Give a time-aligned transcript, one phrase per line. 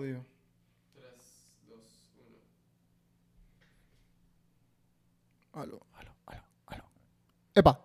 [0.00, 0.24] Audio.
[0.94, 1.04] 3,
[1.68, 1.76] 2,
[5.52, 5.62] 1.
[5.62, 6.84] Aló, aló, aló, aló.
[7.54, 7.84] ¡Epa!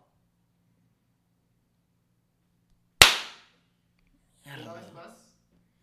[4.45, 5.17] Una vez más,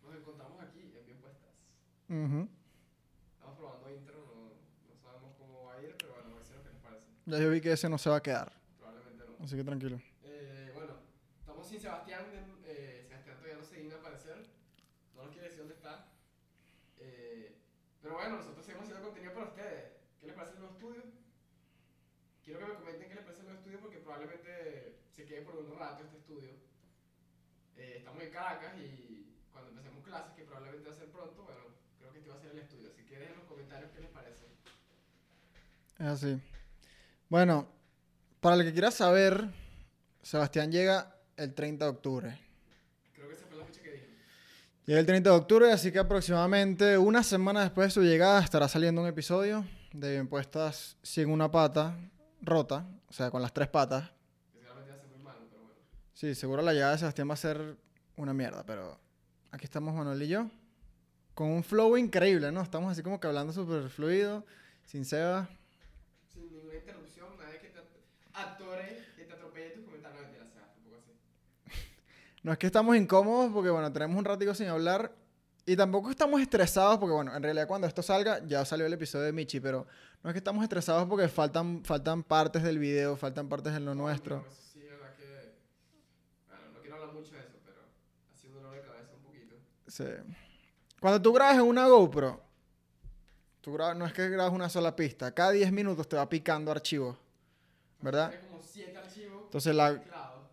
[0.03, 1.51] nos encontramos aquí en Bien Puestas.
[2.09, 2.49] Ujú.
[3.35, 4.49] Estamos probando intro, no,
[4.89, 6.79] no sabemos cómo va a ir, pero bueno, a ver si es lo que les
[6.81, 7.05] parece.
[7.27, 8.51] Ya yo vi que ese no se va a quedar.
[8.79, 9.45] Probablemente no.
[9.45, 10.01] Así que tranquilo.
[10.23, 10.93] Eh, bueno,
[11.41, 12.25] estamos sin Sebastián.
[12.31, 14.47] de- eh, Sebastián todavía no se digna a aparecer.
[15.15, 16.07] No nos quiere decir dónde está.
[16.97, 17.55] Eh,
[18.03, 19.91] pero bueno, nosotros seguimos haciendo contenido para ustedes.
[20.19, 21.03] ¿Qué les parece el nuevo estudio?
[22.43, 25.55] Quiero que me comenten qué les parece el nuevo estudio porque probablemente se quede por
[25.55, 26.51] un rato este estudio.
[27.77, 31.61] Eh, estamos en Caracas y cuando empecemos clases, que probablemente va a ser pronto, bueno,
[31.97, 32.89] creo que este va a ser el estudio.
[32.91, 34.45] Así que dejen en los comentarios qué les parece.
[35.99, 36.41] Es así.
[37.29, 37.69] Bueno,
[38.41, 39.49] para el que quiera saber,
[40.21, 42.39] Sebastián llega el 30 de octubre.
[43.13, 44.09] Creo que esa fue la fecha que dije.
[44.85, 48.67] Llega el 30 de octubre, así que aproximadamente una semana después de su llegada estará
[48.67, 51.97] saliendo un episodio de Bien Puestas sin una pata
[52.41, 54.11] rota, o sea, con las tres patas.
[56.13, 57.77] Sí, seguro la llegada de Sebastián va a ser
[58.17, 58.99] una mierda, pero
[59.51, 60.49] aquí estamos Manuel y yo,
[61.33, 62.61] con un flow increíble, ¿no?
[62.61, 64.45] Estamos así como que hablando súper fluido,
[64.83, 65.49] sin Seba.
[66.33, 67.79] Sin ninguna interrupción, nadie que te
[68.33, 70.19] atore, que te atropelle tus comentarios.
[70.19, 71.13] No, mentira, o sea, tampoco así.
[72.43, 75.13] No es que estamos incómodos porque, bueno, tenemos un ratico sin hablar
[75.65, 79.25] y tampoco estamos estresados porque, bueno, en realidad cuando esto salga ya salió el episodio
[79.25, 79.87] de Michi, pero
[80.21, 83.95] no es que estamos estresados porque faltan, faltan partes del video, faltan partes de lo
[83.95, 84.37] nuestro.
[84.37, 85.53] No, sí, verdad que.
[86.49, 89.55] Bueno, no quiero hablar mucho de eso, pero ha sido dolor de cabeza un poquito.
[89.87, 90.03] Sí.
[90.99, 92.41] Cuando tú grabas en una GoPro,
[93.61, 96.71] tú grabas, no es que grabas una sola pista, cada 10 minutos te va picando
[96.71, 97.15] archivos,
[98.01, 98.33] ¿verdad?
[98.49, 99.43] Como 7 archivos.
[99.45, 100.01] Entonces la.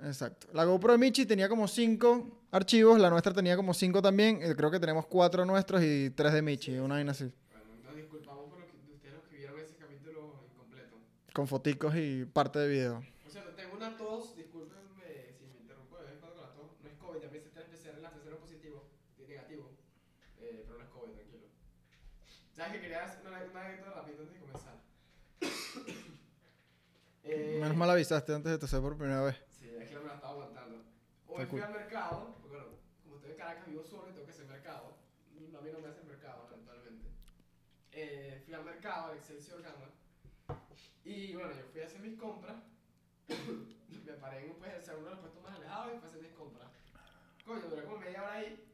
[0.03, 0.47] Exacto.
[0.53, 4.41] La GoPro de Michi tenía como 5 archivos, la nuestra tenía como 5 también.
[4.43, 7.25] y creo que tenemos 4 nuestros y 3 de Michi, una vaina así.
[7.25, 10.97] Bueno, nos disculpamos por lo que, de ustedes los que vieron ese capítulo incompleto.
[11.35, 13.05] Con foticos y parte de video.
[13.23, 16.55] Por cierto, tengo una tos, discúlpenme si me interrumpo de vez en cuando con la
[16.55, 16.71] tos.
[16.83, 18.85] No es COVID, ya me hice 3 PCR, las 3 eran positivo,
[19.19, 19.71] y negativo.
[20.41, 21.45] Eh, pero no es COVID, tranquilo.
[22.57, 24.81] ¿Sabes que quería hacer una, una anécdota rápida antes de comenzar?
[27.25, 29.50] Eh, Menos mal avisaste antes de toser por primera vez.
[30.11, 30.85] La estaba aguantando.
[31.29, 32.73] Hoy fui al mercado, porque bueno,
[33.03, 34.97] como estoy en Caracas, vivo solo y tengo que hacer mercado.
[35.33, 37.07] Mi mami no me hace mercado, lamentablemente.
[37.93, 39.91] Eh, fui al mercado, al Excelsior Gama.
[41.05, 42.57] Y bueno, yo fui a hacer mis compras.
[43.29, 46.23] me paré en pues, el segundo de los puestos más alejados y fui a hacer
[46.23, 46.69] mis compras.
[47.47, 48.67] Coño, duré como media hora ahí.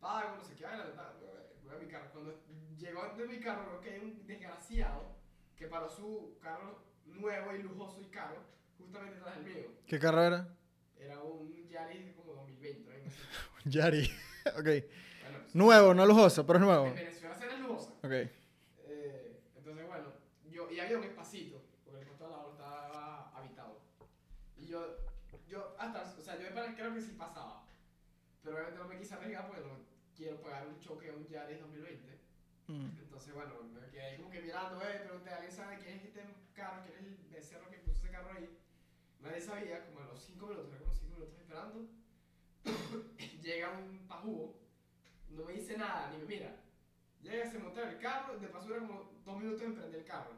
[0.00, 0.84] Pago, no sé qué, vaina,
[1.64, 2.10] voy a mi carro.
[2.12, 2.38] Cuando
[2.76, 5.16] llegó de mi carro, creo que hay un desgraciado
[5.56, 8.36] que paró su carro nuevo y lujoso y caro
[8.78, 9.70] justamente detrás del mío.
[9.86, 10.57] ¿Qué carro era?
[11.00, 13.04] Era un Yaris como 2020, ¿no?
[13.04, 13.18] No sé.
[13.64, 14.02] Yari.
[14.46, 14.64] ok.
[14.64, 16.86] Bueno, pues, Nuevo, no lujoso, pero es nuevo.
[16.86, 17.92] en Venezuela se era lujosa.
[18.02, 18.12] Ok.
[18.12, 20.12] Eh, entonces, bueno,
[20.50, 23.80] yo, y había un espacito, porque el puesto al lado estaba habitado.
[24.56, 24.98] Y yo,
[25.48, 27.64] yo hasta, o sea, yo de creo que sí pasaba.
[28.42, 29.78] Pero obviamente no me quise arriesgar porque no
[30.16, 32.18] quiero pagar un choque a un Yaris 2020.
[32.68, 32.90] Mm.
[33.00, 36.20] Entonces, bueno, me quedé ahí como que mirando, eh, pregunté, ¿alguien sabe quién es este
[36.54, 36.82] carro?
[36.84, 38.48] ¿Quién es el becerro que puso ese carro ahí?
[39.20, 41.88] Nadie sabía, como a los 5 minutos, era como 5 minutos esperando.
[43.42, 44.60] Llega un pajugo,
[45.30, 46.56] no me dice nada, ni me mira.
[47.22, 50.06] Llega, se monta en el carro, de paso era como 2 minutos en prender el
[50.06, 50.32] carro.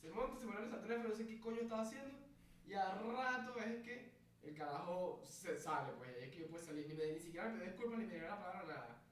[0.00, 2.18] Se monta, se pone en el teléfono, no sé qué coño estaba haciendo.
[2.66, 6.86] Y al rato es que el carajo se sale, pues, es que yo puedo salir,
[6.86, 9.02] ni, me, ni siquiera me pidió disculpas ni me dio la palabra, nada.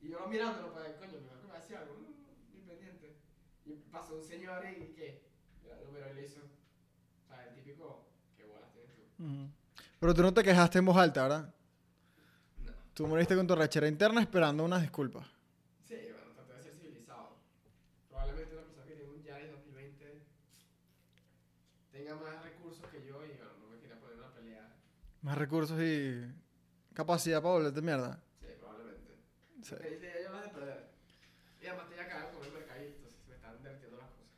[0.00, 1.96] Y yo mirándolo para el coño, me que me hacía algo,
[2.52, 3.16] ni pendiente.
[3.64, 5.28] Y pasó un señor y que,
[5.62, 8.09] mira, lo pero él hizo, o sea, el típico,
[9.98, 11.54] Pero tú no te quejaste en voz alta, ¿verdad?
[12.64, 12.72] No.
[12.94, 15.26] Tú moriste con tu rachera interna esperando unas disculpas.
[15.86, 17.36] Sí, bueno, traté de ser civilizado.
[18.08, 20.22] Probablemente una persona que tiene un Yaris 2020
[21.92, 24.74] tenga más recursos que yo y bueno, no me quería poner una pelea.
[25.20, 26.24] Más recursos y
[26.94, 28.18] capacidad para volverte mierda.
[28.40, 29.18] Sí, probablemente.
[29.62, 29.74] Sí.
[29.76, 30.90] Te dice, yo las de perder.
[31.60, 34.32] Y además te acabo con el mercadito, se me están derritiendo las cosas.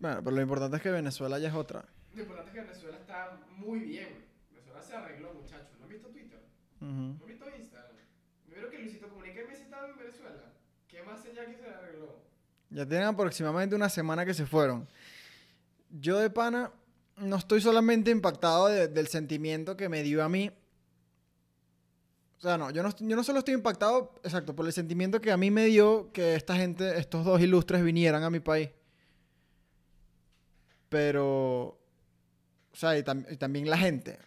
[0.00, 1.84] Bueno, pero lo importante es que Venezuela ya es otra.
[2.14, 4.24] Lo importante es que Venezuela está muy bien.
[4.50, 5.68] Venezuela se arregló, muchachos.
[5.78, 6.40] ¿No han visto Twitter?
[6.80, 7.96] ¿No han visto Instagram?
[8.48, 10.52] Me vieron que Luisito Comunica y Messi estaban en Venezuela.
[10.88, 12.18] ¿Qué más allá que se arregló?
[12.70, 14.86] Ya tienen aproximadamente una semana que se fueron.
[15.90, 16.70] Yo de pana
[17.16, 20.50] no estoy solamente impactado de- del sentimiento que me dio a mí.
[22.38, 25.30] O sea, no yo, no, yo no solo estoy impactado, exacto, por el sentimiento que
[25.32, 28.70] a mí me dio que esta gente, estos dos ilustres vinieran a mi país.
[30.88, 31.78] Pero,
[32.74, 34.18] o sea, y, tam- y también la gente.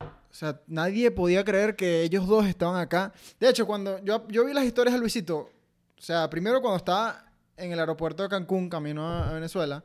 [0.00, 3.14] O sea, nadie podía creer que ellos dos estaban acá.
[3.40, 7.24] De hecho, cuando yo, yo vi las historias de Luisito, o sea, primero cuando estaba
[7.56, 9.82] en el aeropuerto de Cancún, camino a, Venezuela,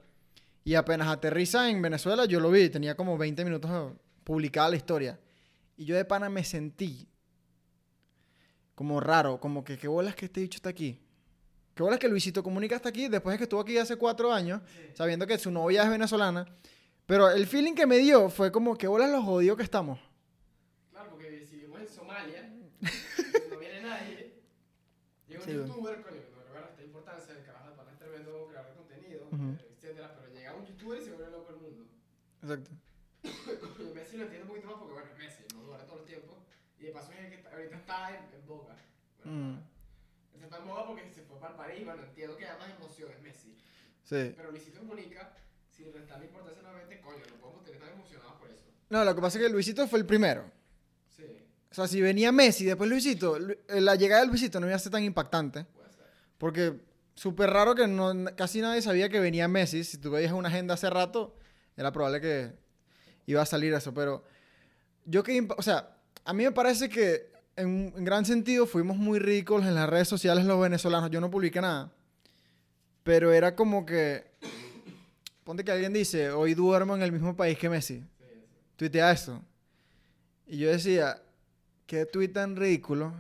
[0.66, 3.94] y apenas aterriza en Venezuela, yo lo vi, tenía como 20 minutos
[4.26, 5.20] publicada la historia.
[5.78, 7.08] Y yo de pana me sentí
[8.76, 11.00] como raro, como que qué bolas que este bicho está aquí.
[11.76, 14.62] Qué bolas que Luisito Comunica está aquí después de que estuvo aquí hace cuatro años,
[14.68, 14.82] Sí.
[14.96, 16.46] sabiendo que su novia es venezolana.
[17.06, 20.00] Pero el feeling que me dio fue como que bolas los jodidos que estamos.
[20.92, 22.54] Claro, porque si vivimos en Somalia,
[23.50, 24.34] no viene nadie.
[25.28, 28.48] Llega un Sí, youtuber, coño, no le esta importancia, el carajo de pana es tremendo
[28.50, 29.44] creador de contenido, Ujú.
[29.60, 31.86] eh, etcétera, pero llega un youtuber y se vuelve loco el mundo.
[32.44, 32.72] Exacto.
[33.78, 36.06] Coño, Messi lo entiendo un poquito más porque, bueno, es Messi, no dura todo el
[36.06, 36.38] tiempo.
[36.80, 38.76] Y de paso es el que está- ahorita está en, en boga.
[39.24, 40.44] Bueno, Mm.
[40.44, 43.22] Está en boga porque se fue para París, bueno, entiendo que da más emoción, es
[43.22, 43.56] Messi.
[44.04, 44.34] Sí.
[44.36, 45.32] Pero Luisito Comunica,
[45.84, 48.64] sin restarle importancia nuevamente, coño, no podemos tener tan emocionados por eso.
[48.90, 50.46] No, lo que pasa es que Luisito fue el primero.
[51.16, 51.24] Sí,
[51.72, 54.76] O sea, si venía Messi, después Luisito, Lu- eh, la llegada de Luisito no iba
[54.76, 55.64] a ser tan impactante.
[55.66, 56.06] puede ser.
[56.38, 56.80] Porque
[57.16, 59.84] súper raro que no, casi nadie sabía que venía Messi.
[59.84, 61.36] Si tú veías una agenda hace rato,
[61.78, 62.52] era probable que
[63.28, 63.94] iba a salir eso.
[63.94, 64.24] Pero
[65.06, 65.96] yo que, o sea,
[66.26, 70.08] a mí me parece que en, en gran sentido fuimos muy ricos en las redes
[70.08, 71.10] sociales los venezolanos.
[71.12, 71.92] Yo no publiqué nada.
[73.04, 74.31] Pero era como que,
[75.44, 78.00] ponte que alguien dice, hoy duermo en el mismo país que Messi.
[78.00, 78.46] Sí, sí.
[78.76, 79.42] Tuitea eso.
[80.48, 81.22] Y yo decía,
[81.86, 83.14] qué tweet tan ridículo.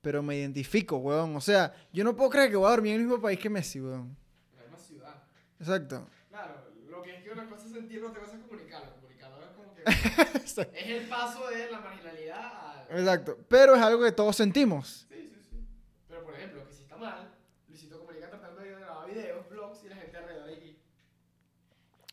[0.00, 1.34] Pero me identifico, weón.
[1.36, 3.50] O sea, yo no puedo creer que voy a dormir en el mismo país que
[3.50, 4.16] Messi, weón.
[4.52, 5.22] En la misma ciudad.
[5.58, 6.06] Exacto.
[6.30, 6.54] Claro,
[6.88, 8.92] lo que es que una cosa es sentirlo, otra cosa es comunicarlo.
[8.94, 9.82] Comunicarlo es como que
[10.80, 12.98] es el paso de la marginalidad al...
[12.98, 13.38] Exacto.
[13.48, 15.06] Pero es algo que todos sentimos.
[15.10, 15.66] Sí, sí, sí.
[16.08, 17.34] Pero por ejemplo, que si está mal,
[17.68, 20.78] Luisito Comunica tratando de grabar videos, vlogs y la gente alrededor de aquí.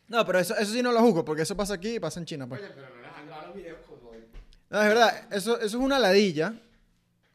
[0.08, 2.26] No, pero eso, eso sí no lo juzgo, porque eso pasa aquí y pasa en
[2.26, 2.62] China, pues.
[2.62, 4.26] Oye, pero no les han grabado los videos como hoy.
[4.70, 6.54] No, es verdad, eso, eso es una ladilla,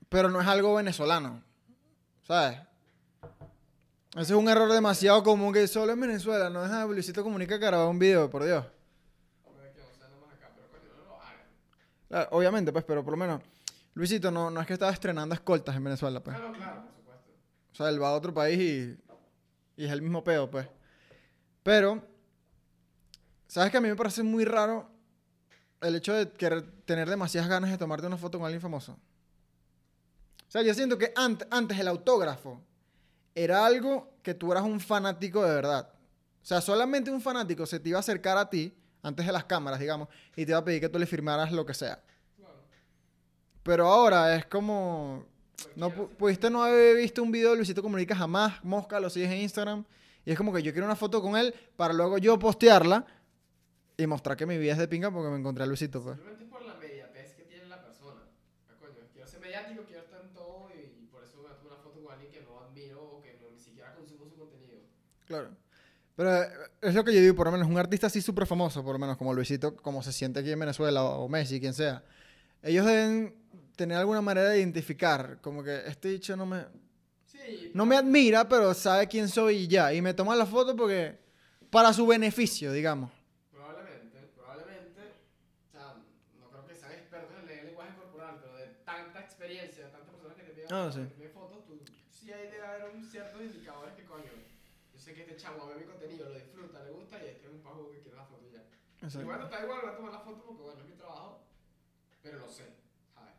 [0.08, 1.42] pero no es algo venezolano.
[2.22, 2.58] ¿Sabes?
[4.12, 7.66] Ese es un error demasiado común que solo en Venezuela no deja Luisito Comunica que
[7.66, 8.64] grabar un video, por Dios.
[12.08, 13.40] Claro, obviamente, pues, pero por lo menos,
[13.94, 16.36] Luisito no, no es que estaba estrenando escoltas en Venezuela, pues.
[16.36, 17.30] Claro, claro, por supuesto.
[17.72, 18.98] O sea, él va a otro país y,
[19.80, 20.66] y es el mismo pedo, pues.
[21.62, 22.02] Pero,
[23.50, 24.88] ¿sabes que a mí me parece muy raro
[25.80, 28.92] el hecho de querer tener demasiadas ganas de tomarte una foto con alguien famoso?
[28.92, 32.60] O sea, yo siento que ant- antes el autógrafo
[33.34, 35.88] era algo que tú eras un fanático de verdad.
[36.42, 39.44] O sea, solamente un fanático se te iba a acercar a ti, antes de las
[39.44, 42.02] cámaras, digamos, y te iba a pedir que tú le firmaras lo que sea.
[42.36, 42.54] Claro.
[43.62, 45.24] Pero ahora es como...
[45.76, 49.30] No pu- pudiste no haber visto un video de Luisito Comunica jamás, Mosca, lo sigues
[49.30, 49.84] en Instagram.
[50.24, 53.06] Y es como que yo quiero una foto con él para luego yo postearla
[54.00, 56.16] y mostrar que mi vida es de pinga porque me encontré a Luisito, pues.
[56.16, 58.22] Simplemente por la mediatez que tiene la persona.
[58.68, 61.76] Ah, coño, quiero ser mediático, quiero estar en todo y por eso me tomo una
[61.82, 64.80] foto con alguien que no admiro o que no, ni siquiera consumo su contenido.
[65.26, 65.50] Claro.
[66.16, 66.48] Pero eh,
[66.82, 68.98] es lo que yo digo, por lo menos un artista así súper famoso, por lo
[68.98, 72.02] menos como Luisito, como se siente aquí en Venezuela, o Messi, quien sea.
[72.62, 73.34] Ellos deben
[73.76, 76.66] tener alguna manera de identificar, como que este dicho no me,
[77.24, 77.70] Sí.
[77.72, 79.94] no me admira, pero sabe quién soy y ya.
[79.94, 81.18] Y me toma la foto porque,
[81.70, 83.10] para su beneficio, digamos.
[83.50, 85.94] Probablemente, probablemente, o sea,
[86.38, 88.66] no creo que sean expertos en leer lenguaje corporal, pero de
[89.68, 91.00] de tantas personas que te piden, Ah, sí.
[91.00, 91.80] que te piden fotos, tú
[92.10, 94.30] sí hay debe haber un ciertos indicadores que coño,
[94.92, 97.52] yo sé que este chavo ve mi contenido, lo disfruta, le gusta y este es
[97.52, 98.60] un pajo que quiere la foto ya.
[99.02, 99.20] Exacto.
[99.20, 101.42] Y bueno, está igual, voy a tomar la foto porque bueno, es mi trabajo,
[102.22, 102.64] pero lo sé,
[103.14, 103.34] ¿sabes?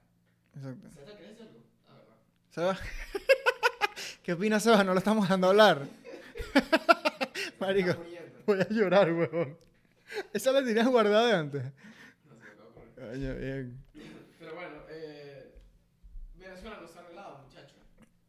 [0.55, 0.89] Exacto.
[0.91, 1.63] ¿Seta quieres decir algo?
[1.89, 2.15] Ah, verdad.
[2.49, 2.77] Seba.
[4.23, 4.83] ¿Qué opinas, Seba?
[4.83, 5.87] No lo estamos dejando hablar.
[7.59, 7.93] Marico,
[8.45, 9.57] voy a llorar, huevón.
[10.33, 11.63] Esa la tenías guardada de antes.
[12.25, 12.93] No de ocurrir.
[12.95, 13.83] Coño, bien.
[14.39, 15.51] Pero bueno, eh,
[16.35, 17.77] Venezuela no se ha arreglado, muchachos.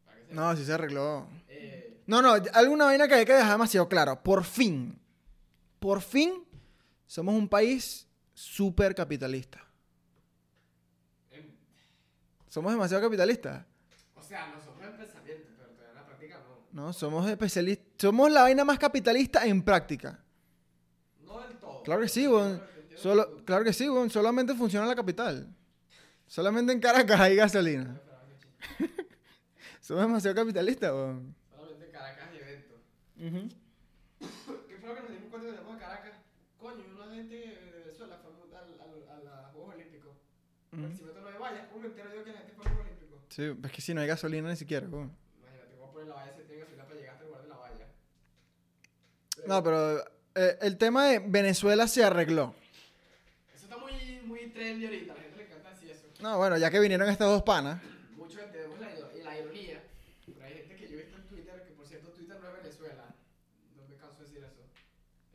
[0.04, 0.21] Para que sepan.
[0.32, 1.28] No, sí se arregló.
[1.48, 4.22] Eh, No, no, alguna vaina que hay que dejar demasiado claro.
[4.22, 4.98] Por fin,
[5.78, 6.44] por fin,
[7.06, 9.60] somos un país súper capitalista.
[11.30, 11.44] em,
[12.48, 13.64] Somos demasiado capitalistas.
[14.16, 16.40] o sea, nosotros en pensamiento, pero todavía en la práctica
[16.72, 16.82] no.
[16.86, 17.86] No, somos especialistas.
[17.98, 20.18] Somos la vaina más capitalista en práctica.
[21.20, 21.82] No del todo.
[21.82, 22.62] Claro que sí, weón.
[22.96, 24.10] Solo, claro que sí, weón.
[24.10, 25.48] Solamente funciona la capital.
[26.26, 28.00] Solamente en Caracas hay gasolina.
[29.82, 31.34] Somos demasiado capitalistas, weón.
[31.50, 32.78] Solamente Caracas y eventos.
[33.18, 33.48] Ujú.
[34.68, 36.12] ¿Qué fue lo que nos dimos cuenta que llegamos a Caracas?
[36.58, 40.16] Coño, una gente de Venezuela fue a los Juegos Olímpicos.
[40.70, 40.96] Porque Ujú.
[40.96, 42.74] si meto no de vallas, ¿cómo me entero yo que la gente fue a los
[42.78, 43.20] Juegos Olímpicos?
[43.28, 45.10] Sí, es que si no hay gasolina ni siquiera, weón.
[45.40, 47.48] Imagínate, voy a poner la valla, se tiene gasolina para llegar hasta el lugar de
[47.48, 47.86] la valla.
[49.46, 50.04] No, pero
[50.36, 52.54] eh, el tema de Venezuela se arregló.
[53.56, 55.14] Eso está muy, muy trendy ahorita.
[55.14, 57.82] La gente No, bueno, ya que vinieron estos dos panas.
[58.16, 59.82] Muchos entendemos la, iro- la ironía,
[60.32, 62.62] pero hay gente que yo he visto en Twitter, que por cierto Twitter no es
[62.62, 63.14] Venezuela,
[63.76, 64.62] no me canso de decir eso.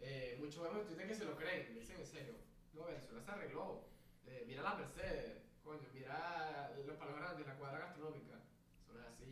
[0.01, 2.33] Eh, muchos vemos en Twitter que se lo creen, me dicen en serio.
[2.73, 3.83] No, Venezuela se arregló.
[4.27, 8.35] Eh, mira la Mercedes, coño, mira los palos grandes, la cuadra gastronómica.
[8.81, 9.27] Eso no es así.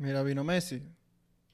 [0.00, 0.80] Mira, vino Messi.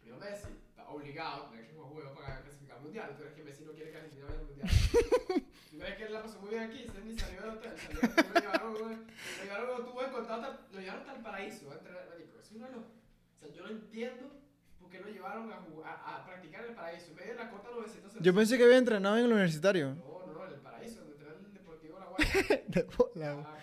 [0.05, 3.11] Mira Messi, está obligado, que jugar juego para clasificar al mundial.
[3.11, 4.69] ¿Tú crees que Messi no quiere que Argentina vaya al mundial?
[5.71, 6.87] ¿Tú crees que él la pasó muy bien aquí?
[6.87, 11.00] Se ni salió del hotel, salió, lo llevaron, lo llevaron, tuvo encontrado hasta, lo llevaron
[11.03, 12.38] hasta el paraíso, a entrenar, marico.
[12.41, 14.31] Eso no es lo, o sea, yo no entiendo
[14.79, 17.38] por qué lo llevaron a, jugar, a, a practicar en el paraíso, en medio de
[17.38, 18.12] la cota 900.
[18.21, 19.88] Yo pensé que había entrenado en el universitario.
[19.97, 22.62] No, no, en el paraíso, donde entrena el Deportivo La Guaira.
[22.69, 23.45] De bola.
[23.45, 23.59] Ah,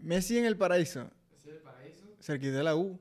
[0.00, 1.10] Messi en el paraíso.
[1.36, 2.98] ese es el paraíso, Cerquita de la U.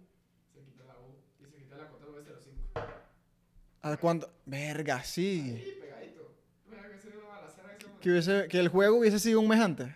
[0.53, 2.81] se quita la U y se quita la cota 905.
[3.83, 4.31] ¿A cuánto?
[4.45, 5.53] Verga, sí.
[5.55, 6.31] Ahí, pegadito.
[8.01, 9.87] Que hubiese- que el juego hubiese sido un mes antes.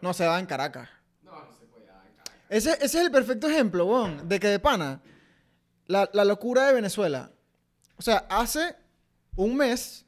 [0.00, 0.88] No se da en Caracas.
[1.22, 2.36] No, no se puede dar en Caracas.
[2.48, 5.00] Ese, ese es el perfecto ejemplo, weón, de que de pana,
[5.86, 7.30] la, la locura de Venezuela.
[7.96, 8.76] O sea, hace
[9.36, 10.06] un mes,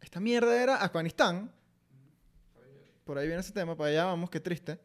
[0.00, 1.50] esta mierda era Afganistán.
[3.04, 4.78] Por ahí viene ese tema, para allá vamos, qué triste.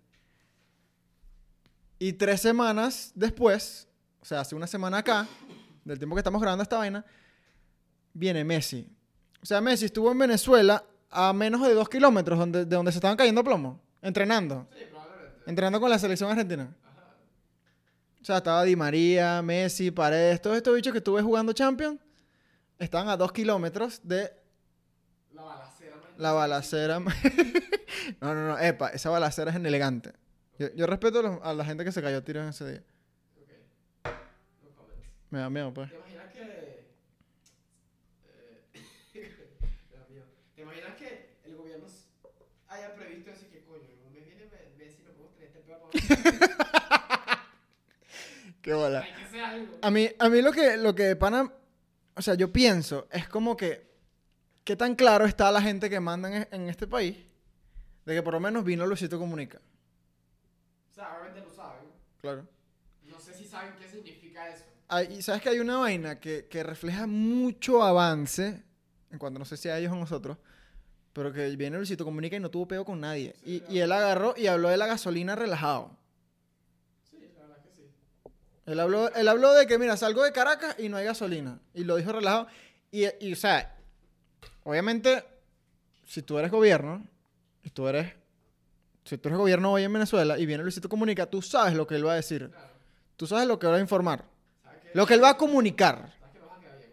[2.00, 3.88] Y tres semanas después,
[4.19, 5.27] o sea, hace una semana acá,
[5.88, 7.06] del tiempo que estamos grabando esta vaina,
[8.13, 8.88] viene Messi.
[9.41, 12.98] O sea, Messi estuvo en Venezuela a menos de dos kilómetros donde, de donde se
[12.98, 14.67] estaban cayendo plomo, entrenando.
[14.72, 15.44] Sí, probablemente.
[15.46, 16.75] Entrenando con la selección argentina.
[16.84, 17.15] Ajá.
[18.22, 22.00] O sea, estaba Di María, Messi, Paredes, todos estos bichos que estuve jugando Champions,
[22.77, 24.32] estaban a dos kilómetros de
[25.32, 27.00] La balacera, la balacera.
[28.22, 30.13] no, no, no, epa, esa balacera es en elegante.
[30.60, 32.84] Yo, yo respeto a la gente que se cayó a tiros en ese día.
[35.29, 35.89] Me da miedo, pues.
[35.91, 36.41] ¿Te imaginas que.
[36.41, 36.86] eh,
[39.91, 40.25] me da miedo.
[40.55, 41.88] ¿Te imaginas que el gobierno
[42.69, 45.81] haya previsto así que, coño, un mes viene Me- Messi, no podemos tener este peor
[48.62, 49.00] Qué bola.
[49.01, 49.77] Hay que hacer algo.
[49.81, 51.51] A mí, a mí lo que, lo que de pana,
[52.15, 53.88] o sea, yo pienso, es como que,
[54.63, 57.17] ¿qué tan claro está la gente que manda en, en este país
[58.05, 59.62] de que por lo menos vino Luisito Comunica?
[60.89, 61.88] O sea, obviamente lo saben.
[62.19, 62.48] Claro.
[63.05, 64.65] No sé si saben qué significa eso.
[64.89, 68.63] Hay- sabes que hay una vaina que, que refleja mucho avance,
[69.12, 70.38] en cuanto no sé si a ellos o a nosotros,
[71.13, 73.34] pero que viene Luisito Comunica y no tuvo peo con nadie.
[73.44, 75.91] Sí, y, y él agarró y habló de la gasolina relajado.
[77.10, 77.84] Sí, la verdad que sí.
[78.65, 81.60] Él habló, él habló de que, mira, salgo de Caracas y no hay gasolina.
[81.74, 82.48] Y lo dijo relajado.
[82.91, 83.75] Y, y, o sea,
[84.63, 85.24] obviamente,
[86.06, 87.06] si tú eres gobierno,
[87.63, 88.13] y tú eres,
[89.03, 91.96] si tú eres gobierno hoy en Venezuela y viene Luisito Comunica, tú sabes lo que
[91.96, 92.50] él va a decir.
[92.50, 92.70] Claro.
[93.17, 94.24] Tú sabes lo que va a informar.
[94.97, 96.11] Lo que él va a comunicar.
[96.19, 96.91] ¿Sabes que?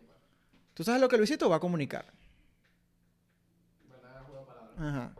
[0.75, 2.04] Tú sabes lo que Luisito va a comunicar.
[4.76, 5.14] Ajá.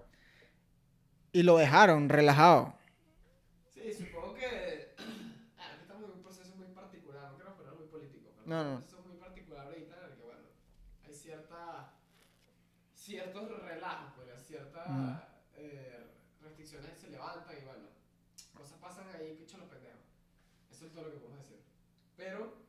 [1.33, 2.75] Y lo dejaron relajado.
[3.73, 4.93] Sí, supongo que.
[5.59, 7.31] Ah, que estamos en un proceso muy particular.
[7.31, 8.71] No quiero poner muy político, pero No, no.
[8.73, 10.43] un proceso muy particular ahorita en el que, bueno,
[11.07, 11.91] hay cierta.
[12.95, 15.17] ciertos relajos, pues, ciertas Ujú.
[15.57, 16.07] eh,
[16.43, 17.85] restricciones se levantan y, bueno,
[18.55, 20.03] cosas pasan ahí que echan los pendejos.
[20.71, 21.63] Eso es todo lo que podemos decir.
[22.19, 22.64] Pero,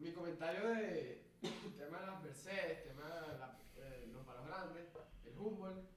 [0.00, 1.20] mi comentario de.
[1.42, 4.84] el tema de las Mercedes, tema de la- eh, los palos grandes,
[5.24, 5.88] el Humboldt.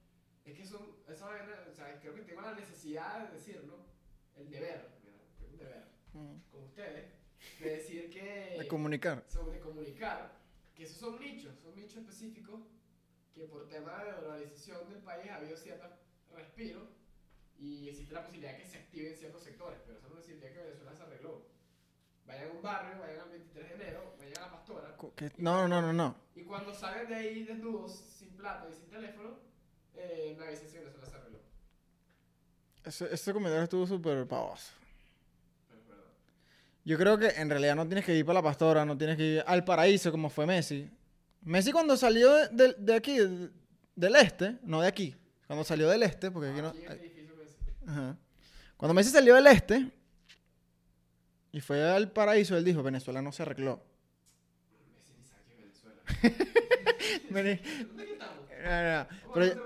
[0.45, 3.85] Es que son, esa vaina, o sea, creo que tengo la necesidad de decirlo,
[4.35, 5.83] el deber, mira, tengo un deber
[6.51, 7.11] con ustedes,
[7.59, 9.23] de decir que, De comunicar.
[9.27, 10.31] sobre comunicar,
[10.75, 12.61] que esos son nichos, son nichos específicos,
[13.33, 15.87] que por tema de dolarización del país ha habido cierto
[16.33, 16.87] respiro
[17.57, 20.59] y existe la posibilidad de que se activen ciertos sectores, pero eso no significa que
[20.61, 21.45] Venezuela se arregló.
[22.27, 25.67] Vayan a un barrio, vayan al 23 de enero, vayan a la pastora, que- No,
[25.67, 26.15] no, no, no.
[26.35, 29.37] y cuando salgan de ahí desnudos, sin plata y sin teléfono,
[29.95, 31.39] eh, me avisen si Venezuela se arregló.
[32.83, 34.71] Ese, ese comentario estuvo súper pavoso.
[35.71, 35.83] Es.
[36.85, 39.23] Yo creo que en realidad no tienes que ir para la pastora, no tienes que
[39.35, 40.89] ir al paraíso como fue Messi.
[41.41, 43.49] Messi cuando salió de, de- de aquí, de-
[43.95, 45.15] del este, no de aquí,
[45.47, 46.69] cuando salió del este, porque aquí no...
[46.69, 47.55] Aquí en el edificio Messi.
[47.87, 48.17] Ajá.
[48.77, 49.91] Cuando Messi salió del este
[51.53, 53.81] y fue al paraíso, él dijo, Venezuela no se arregló.
[59.33, 59.61] Pero,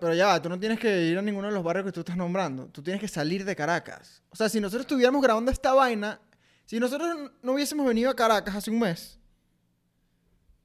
[0.00, 2.00] pero ya, va, tú no tienes que ir a ninguno de los barrios que tú
[2.00, 2.68] estás nombrando.
[2.68, 4.22] Tú tienes que salir de Caracas.
[4.30, 6.20] O sea, si nosotros estuviéramos grabando esta vaina,
[6.64, 9.18] si nosotros no hubiésemos venido a Caracas hace un mes,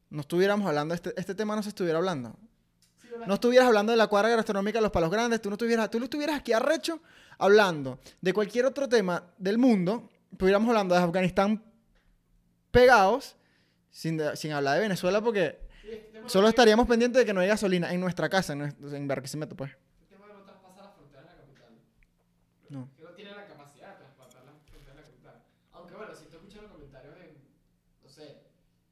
[0.10, 2.38] no estuviéramos hablando, este, este tema no se estuviera hablando.
[3.26, 6.00] No estuvieras hablando de la cuadra gastronómica de los palos grandes, tú no estuvieras, tú
[6.00, 7.02] no estuvieras aquí arrecho
[7.38, 11.63] hablando de cualquier otro tema del mundo, estuviéramos hablando de Afganistán
[12.72, 13.36] pegados,
[13.89, 15.60] sin, sin hablar de Venezuela, porque
[16.27, 19.56] solo estaríamos pendientes de que no hay gasolina en nuestra casa, en, nuestro, en Barquisimeto,
[19.56, 19.72] pues.
[22.70, 22.89] No.
[22.98, 25.44] Que no tiene la capacidad de traspasar las fronteras de la capital.
[25.72, 27.38] Aunque bueno, si tú escuchas los comentarios en,
[28.03, 28.41] no sé,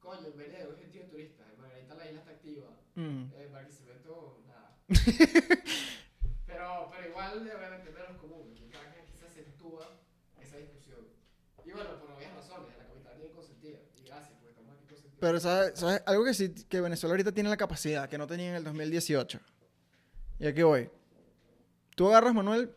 [0.00, 3.24] coño, en Venezuela es gente de turista, en Margarita la isla está activa, mm.
[3.36, 4.78] en Barquisimeto, nada.
[6.46, 8.35] pero, pero igual, obviamente, menos común.
[15.18, 18.56] Pero ¿sabes, algo que sí, que Venezuela ahorita tiene la capacidad, que no tenía en
[18.56, 19.40] el 2018.
[20.38, 20.90] Y aquí voy.
[21.94, 22.70] Tú agarras, Manuel.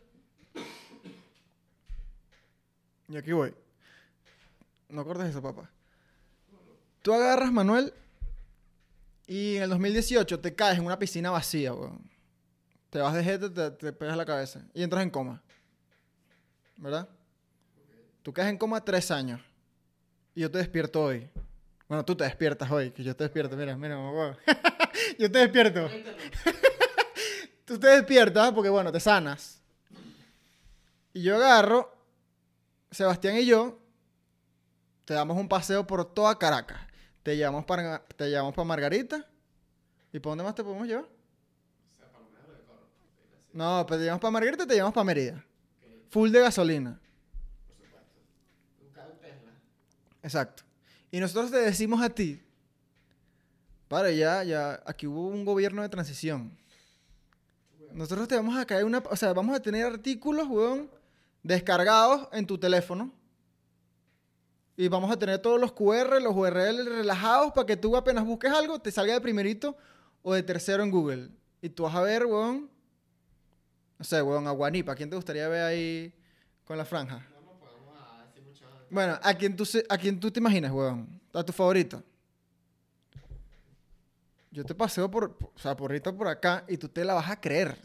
[3.08, 3.54] Y aquí voy.
[4.88, 5.70] No cortes eso, papá.
[7.02, 7.92] Tú agarras, Manuel,
[9.26, 12.10] y en el 2018 te caes en una piscina vacía, weón.
[12.90, 15.40] Te vas de jete, te, te pegas la cabeza y entras en coma.
[16.76, 17.08] ¿Verdad?
[18.22, 19.40] Tú caes en coma tres años.
[20.34, 21.30] Y yo te despierto hoy.
[21.90, 23.56] Bueno, tú te despiertas hoy, que yo te despierto.
[23.56, 24.38] Mira, mira, mamá.
[25.18, 25.90] yo te despierto.
[27.64, 29.60] Tú te despiertas porque, bueno, te sanas.
[31.12, 31.92] Y yo agarro,
[32.92, 33.80] Sebastián y yo,
[35.04, 36.78] te damos un paseo por toda Caracas.
[37.24, 39.26] Te llevamos para, te llevamos para Margarita.
[40.12, 41.08] ¿Y para dónde más te podemos llevar?
[43.52, 45.44] No, pues te llevamos para Margarita y te llevamos para Mérida.
[46.10, 47.00] Full de gasolina.
[50.22, 50.69] Exacto.
[51.10, 52.40] Y nosotros te decimos a ti,
[53.88, 56.56] para ya, ya, aquí hubo un gobierno de transición.
[57.92, 60.88] Nosotros te vamos a caer una, o sea, vamos a tener artículos, weón,
[61.42, 63.12] descargados en tu teléfono.
[64.76, 68.50] Y vamos a tener todos los QR, los URL relajados para que tú apenas busques
[68.52, 69.76] algo, te salga de primerito
[70.22, 71.28] o de tercero en Google.
[71.60, 72.70] Y tú vas a ver, weón,
[73.98, 74.94] no sé, weón, a Guanipa.
[74.94, 76.14] ¿Quién te gustaría ver ahí
[76.64, 77.26] con la franja?
[77.34, 78.64] No nos podemos a decir mucho.
[78.90, 81.20] Bueno, ¿a quién tú, se- a quién tú te imaginas, weón?
[81.32, 82.02] ¿A tu favorito?
[84.50, 87.14] Yo te paseo por, por- o sea, por ahorita por acá y tú te la
[87.14, 87.76] vas a creer.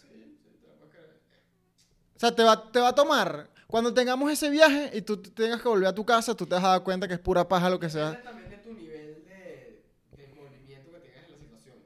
[2.15, 3.49] O sea, te va, te va a tomar.
[3.67, 6.55] Cuando tengamos ese viaje y tú te tengas que volver a tu casa, tú te
[6.55, 8.11] vas a dar cuenta que es pura paja lo que sea.
[8.11, 9.83] Depende también de tu nivel de,
[10.17, 11.77] de movimiento que tengas en la situación.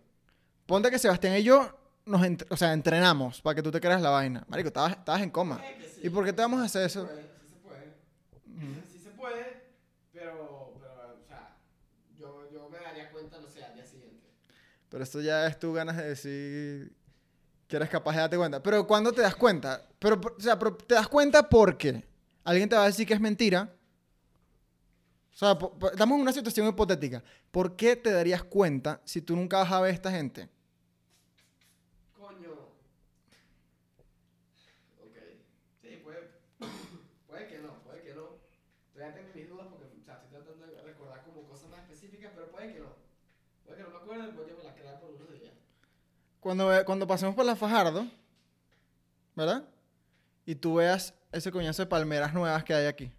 [0.65, 4.01] Ponte que Sebastián y yo nos entre- o sea, entrenamos para que tú te creas
[4.01, 4.45] la vaina.
[4.47, 5.65] Marico, estabas, estabas en coma.
[5.95, 6.01] Sí.
[6.03, 7.07] ¿Y por qué te vamos a hacer Sí eso?
[7.07, 8.87] se puede, Sí se puede.
[8.91, 9.63] Sí se puede,
[10.13, 11.57] pero, pero, o sea,
[12.17, 14.27] yo, yo me daría cuenta, no sé, al día siguiente.
[14.89, 16.93] Pero esto ya es tú ganas de decir
[17.67, 18.61] que eres capaz de darte cuenta.
[18.63, 19.87] Pero ¿cuándo te das cuenta?
[19.99, 22.03] Pero, o sea, pero te das cuenta porque
[22.43, 23.71] alguien te va a decir que es mentira.
[25.31, 25.57] O sea,
[25.93, 27.23] estamos en una situación hipotética.
[27.51, 30.49] ¿Por qué te darías cuenta si tú nunca vas a ver a esta gente?
[32.17, 32.51] Coño.
[34.99, 35.15] Ok.
[35.81, 36.31] Sí, puede,
[37.27, 38.35] puede que no, puede que no.
[38.93, 42.31] Todavía tengo mis dudas porque, o sea, estoy tratando de recordar como cosas más específicas,
[42.35, 42.89] pero puede que no.
[43.65, 45.53] Puede que no me acuerde, voy a me la quedar por unos días.
[46.39, 48.07] Cuando, cuando pasemos por la Fajardo,
[49.35, 49.63] ¿verdad?
[50.45, 53.11] Y tú veas ese coñazo de palmeras nuevas que hay aquí.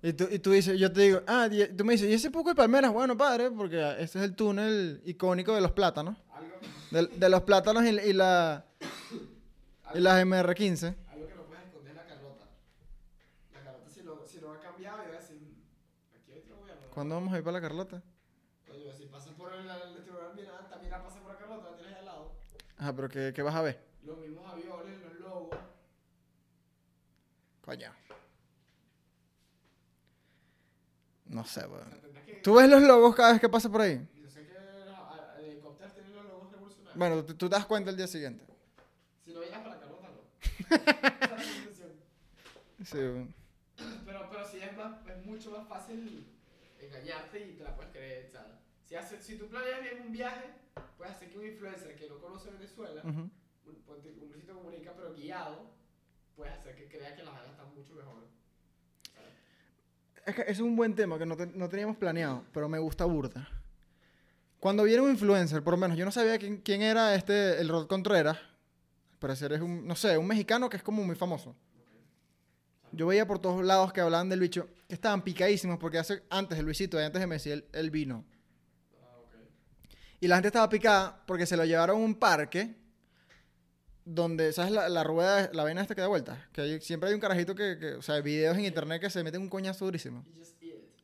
[0.00, 2.30] Y tú, y tú dices, yo te digo, ah, y tú me dices, ¿y ese
[2.30, 2.92] poco de palmeras?
[2.92, 6.16] Bueno, padre, porque este es el túnel icónico de los plátanos.
[6.32, 6.54] Algo,
[6.92, 8.64] De, de los plátanos y, y la,
[9.94, 10.94] y las MR15.
[11.10, 12.44] algo que no puedes esconder es la Carlota.
[13.52, 15.36] La Carlota, si no, si no ha cambiado, yo voy a decir,
[16.14, 16.82] aquí hay otro gobierno.
[16.86, 16.87] ¿no?
[16.98, 18.02] ¿Cuándo vamos a ir para la Carlota?
[18.66, 19.68] Coño, si pasas por el,
[20.02, 22.32] tribunal Miranda, también pasa por la Carlota, la tienes al lado.
[22.76, 23.80] Ajá, pero ¿qué, qué vas a ver?
[24.02, 25.56] Los mismos aviones, los logos.
[27.60, 27.92] Coño.
[31.26, 31.88] No sé, O weón.
[31.88, 32.32] sea, tendrás que.
[32.32, 34.04] ¿Tú ves los logos cada vez que pasas por ahí?
[34.20, 36.98] Yo sé que los helicópteros tienen los logos revolucionarios.
[36.98, 38.44] Bueno, tú, tú te das cuenta el día siguiente.
[39.24, 41.44] Si no llegas para la Carlota, no.
[42.84, 43.32] Sí, weón.
[44.04, 46.34] pero, pero sí es, más, es mucho más fácil
[46.80, 48.28] engañarte y te la puedes creer.
[48.30, 50.46] Sea, si, hace- si tú planeas bien un viaje,
[50.96, 53.30] puedes hacer que un influencer que no conoce Venezuela, Ujú.
[53.66, 55.70] un, ponte- un Luisito comunica, pero guiado,
[56.36, 58.24] puedes hacer que crea que las vainas están mucho mejor.
[59.14, 59.32] ¿sabes?
[60.26, 63.04] Es que es un buen tema que no, te- no teníamos planeado, pero me gusta
[63.04, 63.48] burda.
[64.60, 67.68] Cuando viene un influencer, por lo menos, yo no sabía quién, quién era este, el
[67.68, 68.36] Rod Contreras.
[68.36, 71.54] Al parecer es un, no sé, un mexicano que es como muy famoso.
[72.98, 76.58] Yo veía por todos lados que hablaban del bicho, que estaban picadísimos porque hace, antes
[76.58, 78.24] de Luisito antes de Messi, él, él vino.
[79.00, 79.20] Ah.
[80.18, 82.74] Y la gente estaba picada porque se lo llevaron a un parque
[84.04, 84.72] donde, ¿sabes?
[84.72, 86.48] La, la rueda, la vaina esta que da vuelta.
[86.52, 89.10] Que hay- siempre hay un carajito que, que, o sea, hay videos en internet que
[89.10, 90.24] se meten un coñazo durísimo.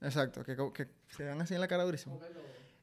[0.01, 2.19] Exacto, que, que se dan así en la cara durísimo.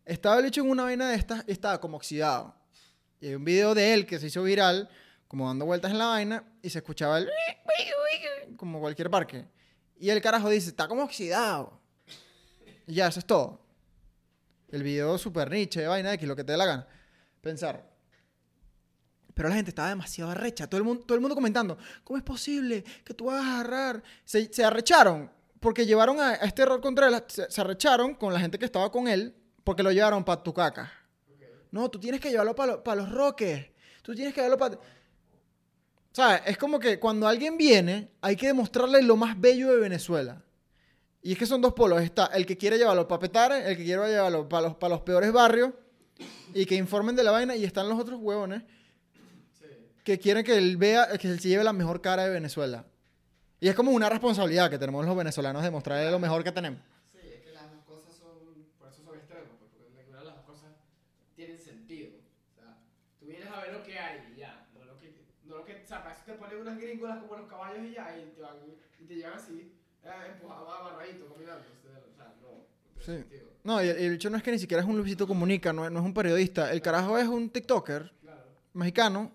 [0.05, 2.55] Estaba el bicho en una vaina de estas y estaba como oxidado.
[3.19, 4.89] Y hay un video de él que se hizo viral,
[5.27, 7.25] como dando vueltas en la vaina, y se escuchaba el...
[8.61, 9.43] como cualquier parque.
[9.99, 11.81] Y el carajo dice, está como oxidado.
[12.85, 13.59] Y ya, eso es todo.
[14.69, 16.87] El video super niche, vaina X, lo que te dé la gana.
[17.41, 17.89] Pensar.
[19.33, 20.67] Pero la gente estaba demasiado arrecha.
[20.67, 24.03] Todo el mundo, todo el mundo comentando, ¿cómo es posible que tú vas a agarrar?
[24.23, 28.39] Se, se arrecharon porque llevaron a, a este Rod Contreras, se, se arrecharon con la
[28.39, 30.91] gente que estaba con él porque lo llevaron para tu caca.
[31.71, 33.71] No, tú tienes que llevarlo para los roques.
[34.03, 34.79] Tú tienes que llevarlo para...
[36.11, 36.41] ¿Sabes?
[36.45, 40.43] Es como que cuando alguien viene, hay que demostrarle lo más bello de Venezuela.
[41.21, 42.01] Y es que son dos polos.
[42.01, 45.01] Está el que quiere llevarlo para Petare, el que quiere llevarlo para los, para los
[45.01, 45.71] peores barrios
[46.53, 47.55] y que informen de la vaina.
[47.55, 48.63] Y están los otros huevones
[50.03, 52.85] que quieren que él vea, que él se lleve la mejor cara de Venezuela.
[53.59, 56.81] Y es como una responsabilidad que tenemos los venezolanos de mostrarle lo mejor que tenemos.
[57.11, 58.39] Sí, es que las dos cosas son,
[58.79, 60.71] por eso son extremos, pues, porque ninguna de las dos cosas
[61.35, 62.09] tienen sentido.
[62.49, 62.77] O sea,
[63.19, 65.83] tú vienes a ver lo que hay y ya, no lo que, no lo que,
[65.83, 68.41] o sea, para eso te ponen unas gringolas como los caballos y ya, y te
[68.41, 68.55] van,
[68.99, 72.65] y te llevan así, eh, empujados, amarraditos, caminando, o sea, no,
[73.05, 73.23] Sí.
[73.63, 75.85] No, y el, el hecho no es que ni siquiera es un Luisito Comunica, no,
[75.85, 76.71] es- no es un periodista.
[76.71, 78.41] El carajo es un TikToker Claro.
[78.73, 79.31] mexicano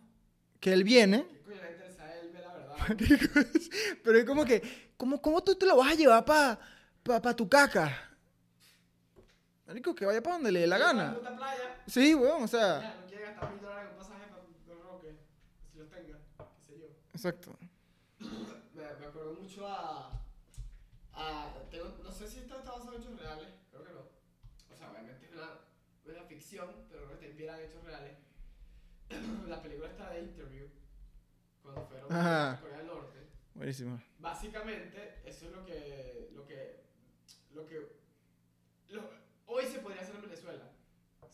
[0.60, 2.96] que él viene ¿Qué coño le interesa a él la verdad?
[4.04, 4.62] Pero es como que,
[4.96, 6.58] ¿cómo, cómo tú te lo vas a llevar para
[7.04, 7.92] pa, pa tu caca?
[9.66, 11.16] Marico, que vaya para donde le dé la gana.
[11.36, 12.80] Playa, Sí, weón, o sea.
[12.80, 14.42] ya, no quiere gastar mil dólares en un pasaje para
[14.76, 15.16] el roque,
[15.72, 16.86] si los tenga, qué sé yo.
[17.26, 17.58] Exacto.
[18.20, 20.12] Me, me acuerdo mucho a.
[21.12, 24.00] a tengo, no sé si esto está basado en hechos reales, creo que no.
[24.72, 25.50] O sea, obviamente es una,
[26.04, 28.16] una ficción, pero está inspirada en hechos reales.
[29.48, 30.66] La película está de Interview,
[31.62, 33.18] cuando fueron a Corea del Norte.
[33.54, 34.00] Buenísimo.
[34.18, 36.30] Básicamente, eso es lo que.
[36.34, 36.84] lo que.
[37.54, 37.96] lo que.
[38.90, 39.10] lo-
[39.46, 40.70] hoy se podría hacer en Venezuela.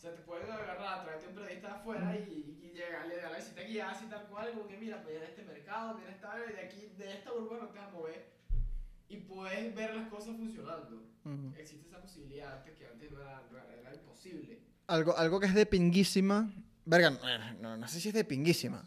[0.03, 3.21] O sea, te pueden agarrar a través de un periodista de afuera y, y llegarle
[3.21, 6.11] a la visita guiada así tal cual, como que mira, pues en este mercado, mira
[6.11, 8.33] esta área, de aquí, de esta burbuja no te vas a mover.
[9.07, 11.03] Y puedes ver las cosas funcionando.
[11.23, 11.53] Ujú.
[11.57, 14.59] Existe esa posibilidad antes que antes no era, no era, imposible.
[14.87, 16.51] Algo, algo que es de pinguísima.
[16.83, 18.83] Verga, no, no, no sé si es de pinguísima.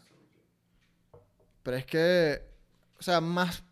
[1.63, 2.43] Pero es que.
[2.99, 3.63] O sea, más.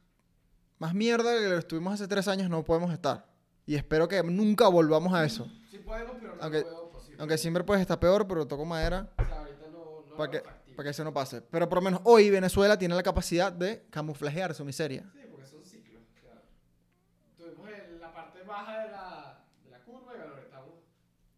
[0.79, 3.27] Más mierda que lo estuvimos hace tres años no podemos estar.
[3.67, 5.47] Y espero que nunca volvamos a eso.
[5.69, 6.84] Sí podemos, pero no Aunque- posible.
[7.17, 9.09] Aunque siempre puedes estar peor, pero toco madera.
[9.17, 10.39] O sea, ahorita no, no para que,
[10.75, 11.41] para que eso no pase.
[11.41, 15.03] Pero por lo menos hoy Venezuela tiene la capacidad de camuflajear su miseria.
[15.13, 16.01] Sí, porque son ciclos.
[16.03, 16.41] O sea,
[17.37, 20.73] tuvimos en la parte baja de la, de la curva y ahora estamos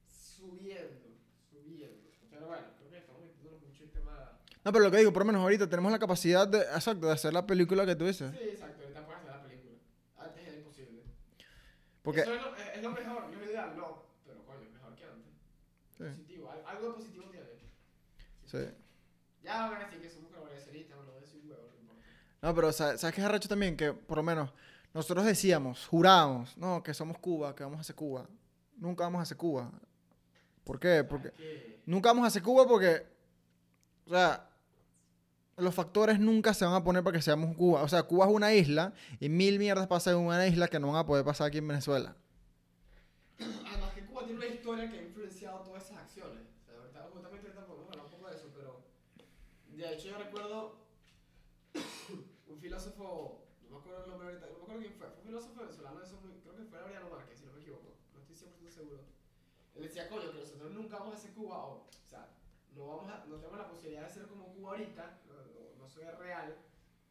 [0.08, 1.08] subiendo,
[1.50, 2.10] subiendo.
[2.30, 4.40] Pero bueno, creo que estamos metiéndonos mucho en tema.
[4.64, 7.14] No, pero lo que digo, por lo menos ahorita tenemos la capacidad de, exacto, de
[7.14, 8.32] hacer la película que tú dices.
[8.32, 9.74] Sí, exacto, ahorita puedes hacer la película.
[10.18, 11.04] Antes era imposible.
[12.02, 14.04] Porque, Eso es lo, es lo mejor, no es lo ideal, no.
[14.26, 15.34] Pero coño, es mejor que antes.
[15.98, 16.04] Sí.
[16.04, 17.48] Positivo, al- algo de positivo tiene.
[18.48, 18.58] Sí.
[19.44, 22.02] Ya van a decir que somos globalizacionistas, bueno, es un huevo, no importa.
[22.42, 23.78] No, pero sa- ¿sabes qué es arrecho también?
[23.78, 24.52] Que por lo menos
[24.94, 28.28] nosotros decíamos, jurábamos, no, que somos Cuba, que vamos a hacer Cuba.
[28.78, 29.72] Nunca vamos a hacer Cuba.
[30.64, 31.04] ¿Por qué?
[31.04, 33.06] Porque que- nunca vamos a hacer Cuba porque,
[34.06, 34.50] o sea,
[35.56, 37.82] los factores nunca se van a poner para que seamos Cuba.
[37.84, 40.88] O sea, Cuba es una isla y mil mierdas pasan en una isla que no
[40.88, 42.16] van a poder pasar aquí en Venezuela.
[43.40, 47.50] Además que Cuba tiene una historia que ha influenciado todas esas O sea, ahorita, justamente
[47.50, 48.84] podemos hablar un poco de eso, pero
[49.68, 50.88] de hecho yo recuerdo
[52.48, 56.80] un filósofo, no me acuerdo quién fue, fue un filósofo venezolano, eso creo que fue
[56.80, 59.00] Laureano Márquez, si no me equivoco, no estoy 100% seguro.
[59.76, 62.28] Él decía, coño, que nosotros nunca vamos a ser Cuba, o, sea,
[62.76, 66.56] no, vamos no tenemos la posibilidad de ser como Cuba ahorita, no, no, soy real,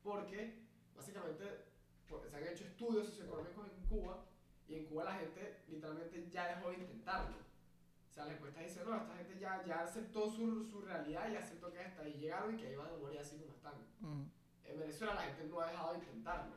[0.03, 1.45] porque básicamente
[2.31, 4.25] se han hecho estudios socioeconómicos en Cuba
[4.69, 7.46] y en Cuba la gente literalmente ya dejó de intentarlo.
[8.17, 11.71] Sea, la encuesta dice, no, esta gente ya, ya aceptó su, su realidad y aceptó
[11.71, 13.75] que hasta ahí llegaron y que ahí van a morir así como están.
[14.01, 14.23] Mm.
[14.65, 16.55] En Venezuela la gente no ha dejado de intentarlo.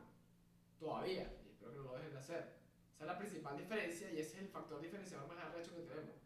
[0.78, 1.30] Todavía.
[1.44, 2.56] Y espero que no lo dejen de hacer.
[2.94, 6.16] Esa es la principal diferencia y ese es el factor diferenciador más arrecho que tenemos.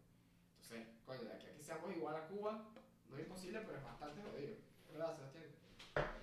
[0.63, 2.69] Entonces, coño, de aquí a que seamos igual a Cuba,
[3.11, 4.55] no es imposible, pero es bastante jodido.
[4.93, 5.45] ¿Verdad, Sebastián?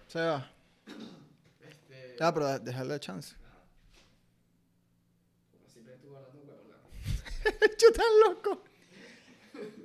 [0.08, 0.52] Se va.
[1.60, 2.16] Este...
[2.22, 3.36] Ah, pero dejarle chance.
[5.52, 6.78] Como siempre estuvo hablando huevo, ¿no?
[7.78, 8.71] Yo tan loco.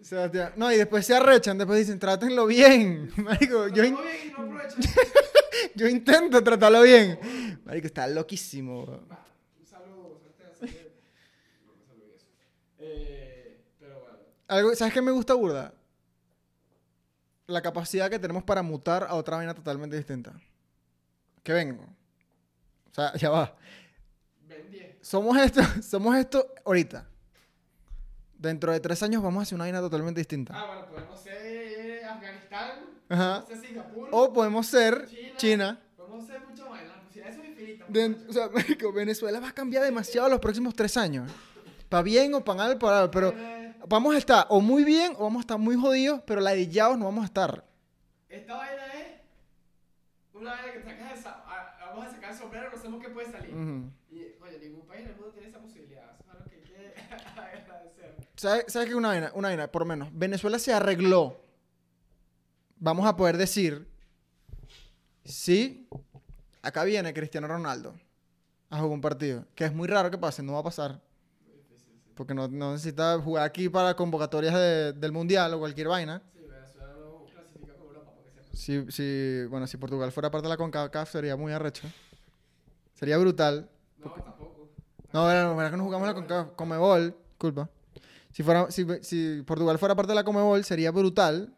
[0.02, 0.52] Sebastián.
[0.56, 3.10] No, y después se arrechan, después dicen, trátenlo bien.
[3.16, 4.58] Marico, yo, in- bien no
[5.74, 7.18] yo intento tratarlo bien.
[7.64, 9.00] Marico, está loquísimo.
[12.78, 14.18] Eh, pero bueno.
[14.48, 15.72] Algo, ¿Sabes qué me gusta burda?
[17.46, 20.32] La capacidad que tenemos para mutar a otra vaina totalmente distinta.
[21.42, 21.84] Que vengo.
[22.90, 23.56] O sea, ya va.
[24.48, 24.96] Ven 10.
[25.00, 27.06] Somos esto, somos esto ahorita.
[28.46, 30.54] Dentro de tres años vamos a hacer una vaina totalmente distinta.
[30.56, 32.70] Ah, bueno, podemos ser eh, Afganistán,
[33.08, 33.42] Ajá.
[33.44, 35.32] podemos ser Singapur, O podemos ser China.
[35.36, 35.80] China.
[35.96, 36.80] podemos ser mucho más.
[37.06, 37.92] Posibilidades son infinitas.
[37.92, 41.30] De- o sea, marico, Venezuela va a cambiar demasiado los próximos tres años.
[41.88, 43.34] Para bien o para mal, para, pero
[43.86, 47.04] vamos a estar o muy bien o vamos a estar muy jodidos, pero ladillados no
[47.04, 47.64] vamos a estar.
[48.28, 49.06] esta vaina es
[50.34, 53.08] una vaina que sacas de sa- a- vamos a sacar el sombrero, no sabemos qué
[53.10, 53.54] puede salir.
[53.54, 53.90] Ujú.
[54.10, 56.10] Y, oye, ningún país en el mundo tiene esa posibilidad.
[56.18, 56.74] Eso es algo que hay que
[57.40, 58.25] agradecer.
[58.36, 58.94] ¿Sabes ¿sabe qué?
[58.94, 60.08] Una vaina, una vaina, por menos.
[60.12, 61.40] Venezuela se arregló.
[62.78, 63.88] Vamos a poder decir,
[65.24, 65.88] sí,
[66.62, 67.94] acá viene Cristiano Ronaldo
[68.68, 69.44] a jugar un partido.
[69.54, 71.00] Que es muy raro que pase, no va a pasar.
[72.14, 76.22] Porque no, no necesita jugar aquí para convocatorias de- del Mundial o cualquier vaina.
[78.52, 81.86] Si, si, bueno, si Portugal fuera parte de la CONCACAF sería muy arrecho.
[82.94, 83.68] Sería brutal.
[83.98, 84.70] No, tampoco.
[85.12, 86.52] No, bueno, que no jugamos la CONCACAF.
[86.56, 87.68] Comebol, culpa.
[88.36, 91.56] Si, fuera, si, si Portugal fuera parte de la Comebol sería brutal.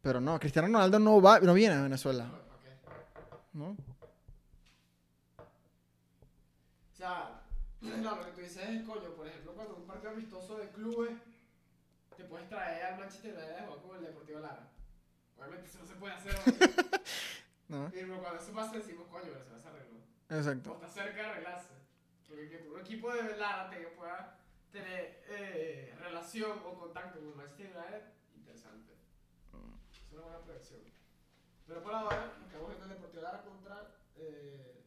[0.00, 2.26] Pero no, Cristiano Ronaldo no va, no viene a Venezuela.
[3.52, 3.72] No.
[3.72, 3.76] O
[6.94, 7.42] sea,
[7.82, 11.10] lo que tú dices es, coño, por ejemplo, cuando un partido amistoso de clubes
[12.16, 14.70] te puedes traer al Manchester United a jugar con el Deportivo Lara.
[15.36, 16.34] Obviamente eso no se puede hacer.
[17.68, 17.90] ¿no?
[17.92, 19.98] Pero cuando eso pasa decimos, coño, Venezuela se arregló.
[20.30, 20.72] O Exacto.
[20.72, 21.74] está cerca de arreglarse.
[22.26, 24.36] Porque que un equipo de Lara te pueda
[24.72, 28.02] tener eh, relación o contacto con el United,
[28.36, 28.92] interesante.
[30.06, 30.80] Es una buena proyección.
[31.66, 34.84] Pero por ahora, quedamos viendo el Deportivo Lara contra eh,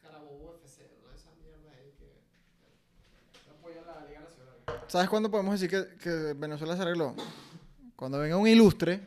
[0.00, 1.12] Carabobo FC, ¿no?
[1.12, 2.20] Esa mierda ahí que,
[3.44, 4.54] que apoya la Liga Nacional.
[4.88, 7.14] ¿Sabes cuándo podemos decir que, que Venezuela se arregló?
[7.96, 9.00] Cuando venga un ilustre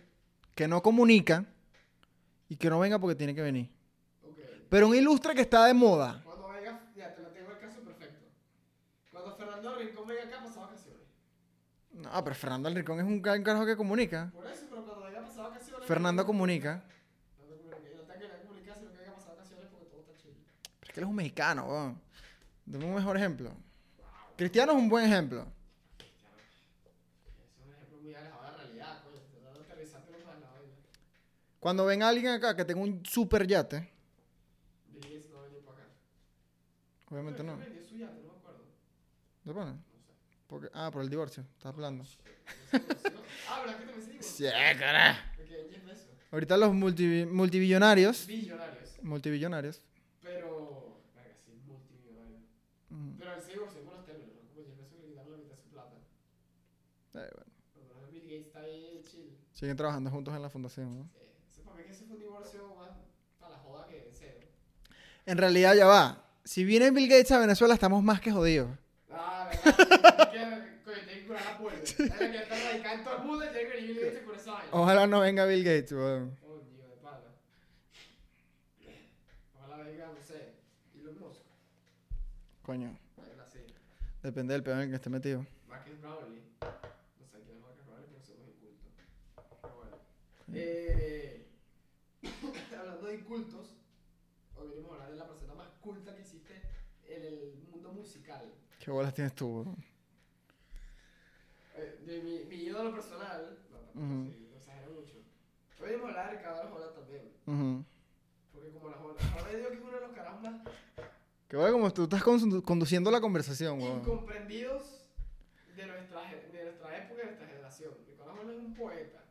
[0.53, 1.45] que no comunica
[2.49, 3.69] y que no venga porque tiene que venir.
[4.23, 4.39] Ok.
[4.69, 6.21] Pero un ilustre que está de moda.
[6.23, 8.25] Cuando venga, ya te lo tengo el caso perfecto.
[9.11, 11.01] Cuando Fernando Rincón venga acá, pasa vacaciones.
[12.13, 14.31] No, pero Fernando Rincón es un ca- un carajo que comunica.
[14.33, 15.85] Por eso, pero cuando venga a pasar vacaciones.
[15.85, 16.83] Fernando comunica.
[17.39, 19.67] No te comuniques, no tenga que ir a comunicar, sino que venga a pasar vacaciones
[19.71, 20.33] porque todo está chido.
[20.79, 22.01] Pero es que él es un mexicano, weón.
[22.65, 23.51] Dame un mejor ejemplo.
[24.37, 25.41] Cristiano es un buen ejemplo.
[25.99, 29.19] Es un ejemplo muy alejado de la realidad, coño.
[29.53, 30.73] Te aterrizártelo más en la vaina.
[31.59, 33.89] Cuando venga alguien acá que tenga un super yate,
[34.91, 35.87] Bill Gates no venía para acá.
[37.09, 37.57] obviamente no.
[37.57, 38.63] vendió su yate, no me acuerdo.
[39.43, 39.77] ¿De pana?
[40.47, 41.43] Porque, ah, por el divorcio.
[41.57, 42.03] Estás hablando.
[43.49, 44.17] Ah, ¿verdad que te me sigo?
[44.21, 44.43] Sí,
[44.79, 45.19] carajo.
[45.37, 46.07] Me quedé en 10 pesos.
[46.31, 48.25] Ahorita los multi- multibillonarios.
[48.27, 49.03] Billonarios.
[49.03, 49.81] Multibillonarios.
[50.21, 51.01] Pero.
[51.15, 52.37] Verga, sí, multimillonario.
[52.91, 54.41] ujú, Pero él se divorció por los términos, ¿no?
[54.41, 55.95] Como 10 pesos que le quitaron la mitad de su plata.
[57.15, 59.37] eh, bueno, Pero Bill Gates está ahí chill.
[59.53, 61.09] siguen trabajando juntos en la fundación, ¿no?
[61.55, 61.61] Sí.
[61.63, 62.91] Para mí que ese fue un divorcio más
[63.39, 64.47] para la joda que en serio.
[65.25, 66.23] En realidad ya va.
[66.43, 68.69] Si viene Bill Gates a Venezuela, estamos más que jodidos.
[69.11, 70.26] Ah, verdad.
[71.37, 71.83] que, coño, tiene que curar la puerta.
[71.83, 74.17] Es la que está radicada en todo el mundo y tiene que venir Bill Gates
[74.17, 74.69] a curar esa vaina.
[74.71, 76.37] Ojalá no venga Bill Gates, weón.
[76.41, 76.97] Coño, de.
[79.55, 80.53] Ojalá venga, no sé,
[80.95, 81.41] Elon Musk.
[82.63, 82.97] Coño,
[84.23, 85.45] depende del peón en el que esté metido.
[85.67, 86.41] Marcus Brownlee.
[86.61, 88.91] No sé quién es Marcus Brownlee porque somos incultos.
[89.61, 89.97] Pero bueno.
[90.53, 91.45] Eh,
[92.79, 93.75] hablando de incultos,
[94.55, 96.61] hoy venimos a hablar de la persona más culta que existe
[97.07, 98.53] en el mundo musical.
[98.79, 99.96] ¿Qué bolas tienes tú, weón?
[101.77, 104.29] Eh, de mi, mi ídolo personal, no, tampoco Ujú.
[104.29, 105.13] así, no exagero mucho.
[105.79, 107.31] A hablar de Ricardo Arjona también.
[107.45, 107.85] Ujú.
[108.53, 110.61] Porque como la Arjona yo digo que es uno de los carajos más
[111.47, 113.99] Qué bueno como tú estás condu- conduciendo la conversación, weón.
[113.99, 115.07] incomprendidos
[115.75, 117.93] de nuestra, de nuestra época y de nuestra generación.
[118.09, 119.23] Ricardo Arjona es un poeta.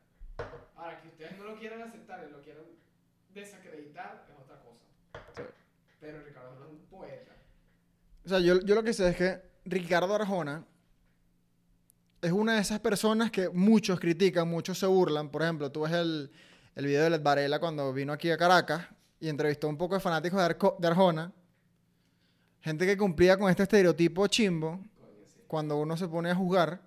[0.77, 2.65] Ahora, que ustedes no lo quieran aceptar y lo quieran
[3.35, 4.85] desacreditar es otra cosa.
[5.37, 5.43] Sí.
[6.01, 7.33] Pero Ricardo Arjona es un poeta.
[8.25, 10.65] O sea, yo, yo lo que sé es que Ricardo Arjona
[12.23, 15.29] es una de esas personas que muchos critican, muchos se burlan.
[15.29, 16.31] Por ejemplo, tú ves el,
[16.75, 18.87] el video de Led Varela cuando vino aquí a Caracas
[19.21, 20.41] y entrevistó un poco de fanáticos
[20.79, 21.33] de, Arjona.
[22.61, 24.81] Gente que cumplía con este estereotipo chimbo
[25.47, 26.81] cuando uno se pone a juzgar.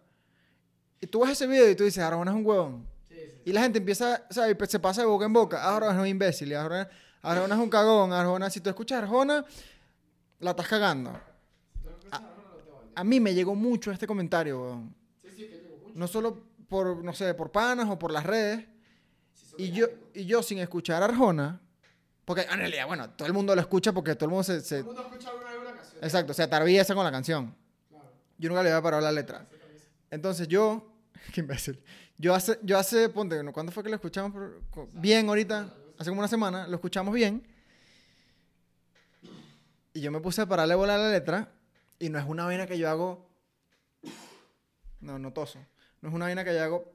[1.01, 2.87] Y tú ves ese video y tú dices, Arjona es un huevón.
[3.45, 5.59] Y la gente empieza, o sea, y se pasa de boca en boca.
[5.63, 6.53] "Ah, Arjona es un imbécil.
[6.53, 6.89] Arjona,
[7.21, 8.11] Arjona es un cagón.
[8.13, 9.45] Arjona, si tú escuchas Arjona,
[10.39, 11.11] la estás cagando.
[12.11, 12.21] A.
[12.95, 14.95] A mí me llegó mucho este comentario, weón.
[15.21, 15.78] Sí, sí, que llegó mucho.
[15.95, 18.65] No solo por, no sé, por panas o por las redes.
[19.33, 21.61] Sí, Y yo, y yo sin escuchar a Arjona,
[22.25, 24.53] porque en realidad, bueno, todo el mundo lo escucha porque todo el mundo se...
[24.57, 26.03] Todo se- el mundo ha escuchado alguna vez una canción.
[26.03, 27.55] exacto, se atarbieza con la canción.
[27.89, 28.05] Claro.
[28.37, 29.47] Yo nunca le había parado la letra.
[30.11, 30.91] Entonces yo,
[31.33, 31.81] qué imbécil.
[32.17, 33.41] Yo hace, yo hace, ponte.
[33.51, 34.33] ¿cuándo fue que lo escuchamos?
[34.93, 37.47] bien ahorita, hace como una semana, lo escuchamos bien.
[39.93, 41.51] Y yo me puse a pararle bola a la letra.
[41.97, 43.27] Y no es una vaina que yo hago.
[45.01, 45.59] No, no toso.
[46.01, 46.93] No es una vaina que yo hago.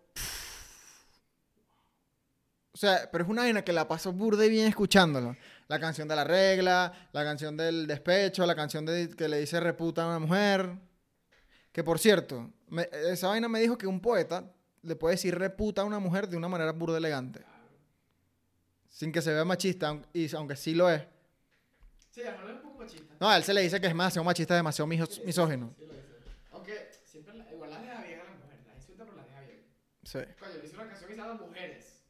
[2.73, 5.37] O sea, pero es una vaina que la paso burde bien escuchándolo.
[5.69, 9.61] La canción de la regla, la canción del despecho, la canción de que le dice
[9.61, 10.71] reputa a una mujer.
[11.73, 14.45] Que por cierto, me- esa vaina me dijo que un poeta
[14.83, 17.45] le puede decir reputa a una mujer de una manera burda elegante.
[18.89, 21.03] Sin que se vea machista, y aunque sí lo es.
[22.11, 23.15] Sí, Arjona es un poco machista.
[23.21, 25.75] No, a él se le dice que es demasiado machista, demasiado misógino.
[25.77, 26.05] sí lo dice.
[26.53, 29.41] Aunque siempre la- igual las deja bien a las mujeres, las insulta pero las deja
[29.41, 29.65] bien.
[30.15, 30.21] Sí.
[30.39, 32.05] Coño, hizo una canción que se llama Mujeres.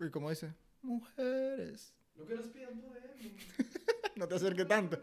[0.00, 0.52] ¿Y cómo dice?
[0.82, 1.94] Mujeres.
[2.16, 3.14] Lo que nos piden poder.
[4.16, 5.00] No te acerques tanto.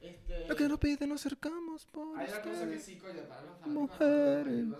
[0.00, 3.42] Este, Lo que nos pide nos acercamos por Hay una cosa que sí, coño, para
[3.42, 4.46] los Mujeres.
[4.70, 4.76] de.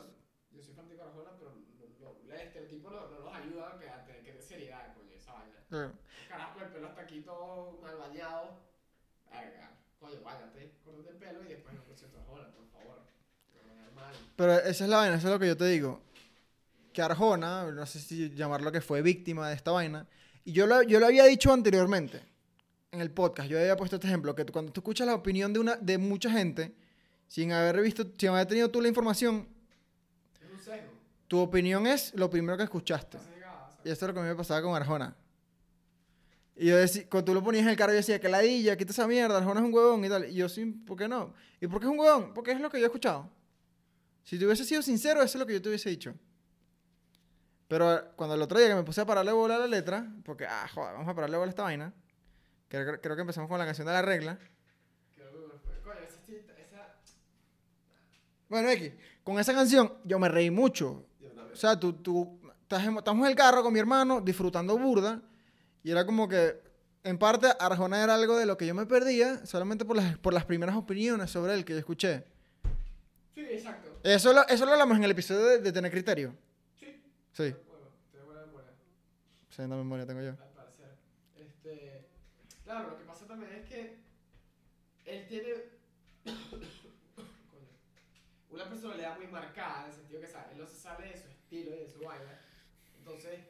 [0.51, 4.13] Yo soy fanático de Arjona, pero lo- lo- el estereotipo no, los ayuda a que-
[4.17, 5.95] que tener seriedad, coño, esa vaina.
[6.29, 8.59] Carajo, el pelo hasta aquí todo mal bañado.
[9.31, 12.70] Verga, coño, váyate, córtate el pelo y después no concierto de Arjona, por.
[14.37, 16.01] Pero esa es la vaina, eso es lo que yo te digo.
[16.93, 20.07] Que Arjona, no sé si llamarlo que fue víctima de esta vaina,
[20.45, 22.23] y yo lo, yo lo había dicho anteriormente
[22.93, 25.61] en el podcast, yo había puesto este ejemplo, que cuando tú escuchas la opinión de,
[25.61, 26.75] una, de mucha gente,
[27.29, 29.47] sin haber visto, sin haber tenido tú la información,
[31.29, 33.19] tu opinión es lo primero que escuchaste.
[33.85, 35.15] Y esto es lo que a mí me pasaba con Arjona.
[36.57, 38.93] Y yo decía, cuando tú lo ponías en el carro, yo decía, que ladilla, quita
[38.93, 40.29] esa mierda, Arjona es un huevón y tal.
[40.29, 41.33] Y yo, sí, ¿por qué no?
[41.61, 42.35] ¿Y por qué es un huevón?
[42.35, 43.31] Porque es lo que yo he escuchado.
[44.31, 46.15] Si te hubiese sido sincero, eso es lo que yo te hubiese dicho.
[47.67, 50.07] Pero eh, cuando el otro día que me puse a pararle bola a la letra,
[50.25, 51.93] porque, ah, joder, vamos a pararle bola a esta vaina.
[52.69, 54.39] Creo, creo que empezamos con la canción de la regla.
[58.49, 58.93] Bueno, X,
[59.25, 61.07] con esa canción yo me reí mucho.
[61.53, 65.21] O sea, tú, tú estás en- estamos en el carro con mi hermano disfrutando burda
[65.83, 66.63] y era como que,
[67.03, 70.33] en parte, Arjona era algo de lo que yo me perdía solamente por las, por
[70.33, 72.25] las primeras opiniones sobre él que yo escuché.
[73.35, 73.90] Sí, exacto.
[74.03, 76.35] Eso lo, eso lo hablamos en el episodio de, de Tener Criterio.
[76.79, 77.01] Sí.
[77.33, 77.55] Sí,
[78.25, 80.07] buena memoria.
[80.07, 80.31] tengo yo.
[80.31, 80.91] al parecer.
[81.37, 82.07] Este,
[82.65, 83.99] claro, lo que pasa también es que
[85.05, 85.55] él tiene
[88.51, 90.53] una personalidad muy marcada, en el sentido que ¿sabes?
[90.53, 92.41] él no se sale de su estilo y de su vaina.
[92.99, 93.41] Entonces,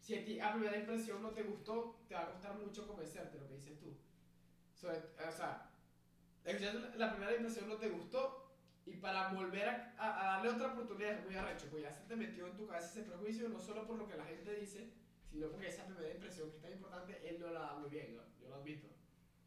[0.00, 3.38] si a ti a primera impresión no te gustó, te va a costar mucho convencerte
[3.38, 3.96] lo que dices tú.
[4.74, 5.70] Sobre- o sea,
[6.96, 8.41] la primera impresión no te gustó
[8.86, 12.16] y para volver a, a- darle otra oportunidad es muy arrecho, pues ya se te
[12.16, 14.90] metió en tu cabeza ese prejuicio no solo por lo que la gente dice,
[15.30, 18.16] sino porque esa primera impresión que es tan importante, él no la da muy bien,
[18.16, 18.22] ¿no?
[18.40, 18.88] yo lo admito.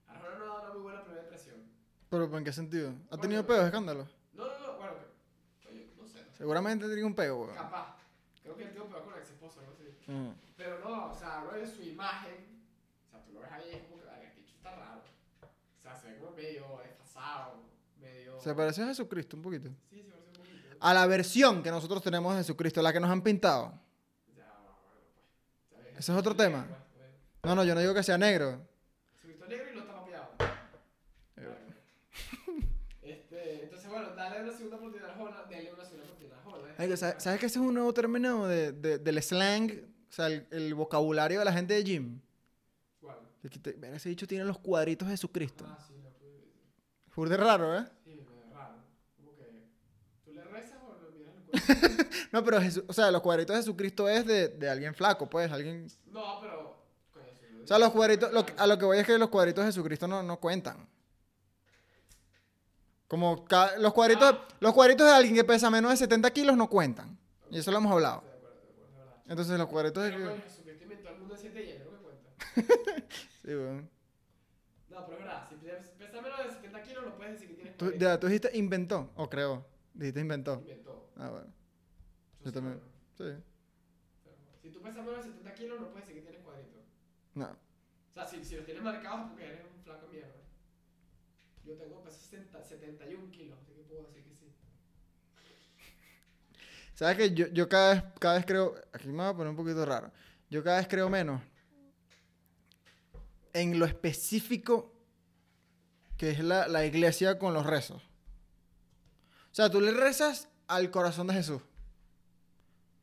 [0.07, 1.63] Arjona no da una muy buena primera impresión.
[2.09, 2.89] ¿Pero en qué sentido?
[2.89, 4.07] ¿Ha Bueno, tenido pedos, escándalos?
[4.33, 4.93] No, no, no, bueno,
[5.69, 7.55] oye, no sé, Seguramente tenía un pego, weón.
[7.55, 7.97] capaz.
[8.41, 9.73] Creo que él tuvo peor con la ex esposa, ¿no?
[9.75, 10.11] Sí.
[10.11, 10.29] Mm.
[10.55, 12.63] Pero no, o sea, hablo de su imagen.
[13.07, 15.01] O sea, tú lo ves ahí es como que, "Verga, este bicho está raro.
[15.41, 17.63] O sea, se ve como medio desfasado,
[18.35, 18.41] medio...
[18.43, 19.69] Se parece a Jesucristo un poquito.
[19.89, 20.77] Sí, se parece un poquito.
[20.79, 23.73] A la versión que nosotros tenemos de Jesucristo, la que nos han pintado.
[24.35, 24.75] Ya, bueno,
[25.71, 25.99] pues.
[25.99, 26.65] Ese es otro tema.
[26.67, 26.79] Pues.
[27.43, 28.61] No, no, yo no digo que sea negro.
[29.21, 30.27] Su visto negro y no está papeado.
[31.37, 31.55] Eh.
[33.01, 36.69] Este, entonces, bueno, dale una segunda oportunidad a Arjona, dale una segunda oportunidad a Arjona.
[36.71, 36.75] ¿eh?
[36.79, 39.71] Ay, ¿Sabes, sabes que ese es un nuevo término de, de- del slang?
[40.09, 42.19] O sea, el, el vocabulario de la gente de gym.
[43.01, 43.17] ¿Cuál?
[43.49, 45.65] Que te- ese dicho tiene los cuadritos de Jesucristo.
[45.67, 46.47] Ah, sí, no pude.
[47.09, 47.85] Fue de raro, ¿eh?
[48.03, 48.75] Sí, medio raro.
[49.17, 49.67] Como que.
[50.25, 51.44] ¿Tú le rezas o lo miras el cuerpo?
[52.31, 55.51] No, pero Jesu- o sea, los cuadritos de Jesucristo es de, de alguien flaco, pues,
[55.51, 55.87] alguien...
[56.07, 56.75] no, pero.
[57.63, 60.07] O sea, los cuadritos, lo a lo que voy es que los cuadritos de Jesucristo
[60.07, 60.87] no, no cuentan.
[63.07, 66.69] Como ca- los cuadritos, los cuadritos de alguien que pesa menos de 70 kilos no
[66.69, 67.17] cuentan.
[67.49, 68.21] Y eso lo hemos hablado.
[68.21, 69.23] De acuerdo, de acuerdo, verdad.
[69.27, 70.09] Entonces los cuadritos de...
[70.11, 73.05] Pero Jesucristo inventó el mundo en 7 días, creo que cuenta.
[73.43, 73.89] Sí, weón.
[74.89, 75.55] No, pero es verdad, si
[75.97, 78.05] pesas menos de 70 kilos, no puedes decir que tienes Tú, 40.
[78.05, 79.65] ya, tú dijiste inventó, o creó.
[79.93, 80.53] Dijiste inventó.
[80.61, 80.84] Inventó.
[81.17, 81.53] Ah, bueno.
[82.43, 82.81] Yo también.
[83.17, 83.23] Sí.
[84.61, 86.81] Si tú pesas menos de 70 kilos, no puedes decir que tienes cuadritos.
[87.33, 87.45] No.
[87.45, 90.33] O sea, si, si los tienes marcados porque eres un flaco mierda.
[91.63, 94.53] Yo tengo peso 60 71 kilos, así que puedo decir que sí.
[96.93, 98.75] ¿Sabes que yo, yo cada, vez, cada vez creo...
[98.93, 100.11] Aquí me voy a poner un poquito raro.
[100.49, 101.41] Yo cada vez creo menos
[103.53, 104.93] en lo específico
[106.17, 108.03] que es la, la iglesia con los rezos.
[109.51, 111.61] O sea, tú le rezas al corazón de Jesús.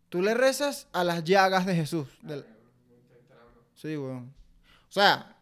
[0.09, 2.07] Tú le rezas a las llagas de Jesús.
[3.75, 4.33] Sí, weón.
[4.89, 5.37] O sea,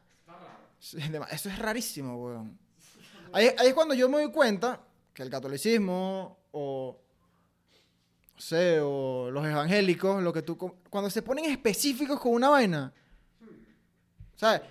[0.81, 2.59] Eso es rarísimo, weón.
[3.33, 4.81] Ahí, ahí es cuando yo me doy cuenta
[5.13, 7.01] que el catolicismo o,
[8.35, 12.93] no sé, o los evangélicos, lo que tú, cuando se ponen específicos con una vaina,
[14.37, 14.63] ¿sabes?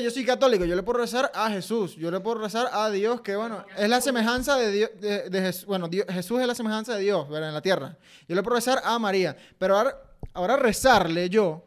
[0.00, 3.20] Yo soy católico, yo le puedo rezar a Jesús, yo le puedo rezar a Dios,
[3.20, 6.54] que bueno, es la semejanza de Dios, de, de Jes- bueno, Dios- Jesús es la
[6.54, 7.48] semejanza de Dios, ¿verdad?
[7.50, 7.96] En la tierra.
[8.28, 9.96] Yo le puedo rezar a María, pero ahora,
[10.34, 11.64] ahora rezarle yo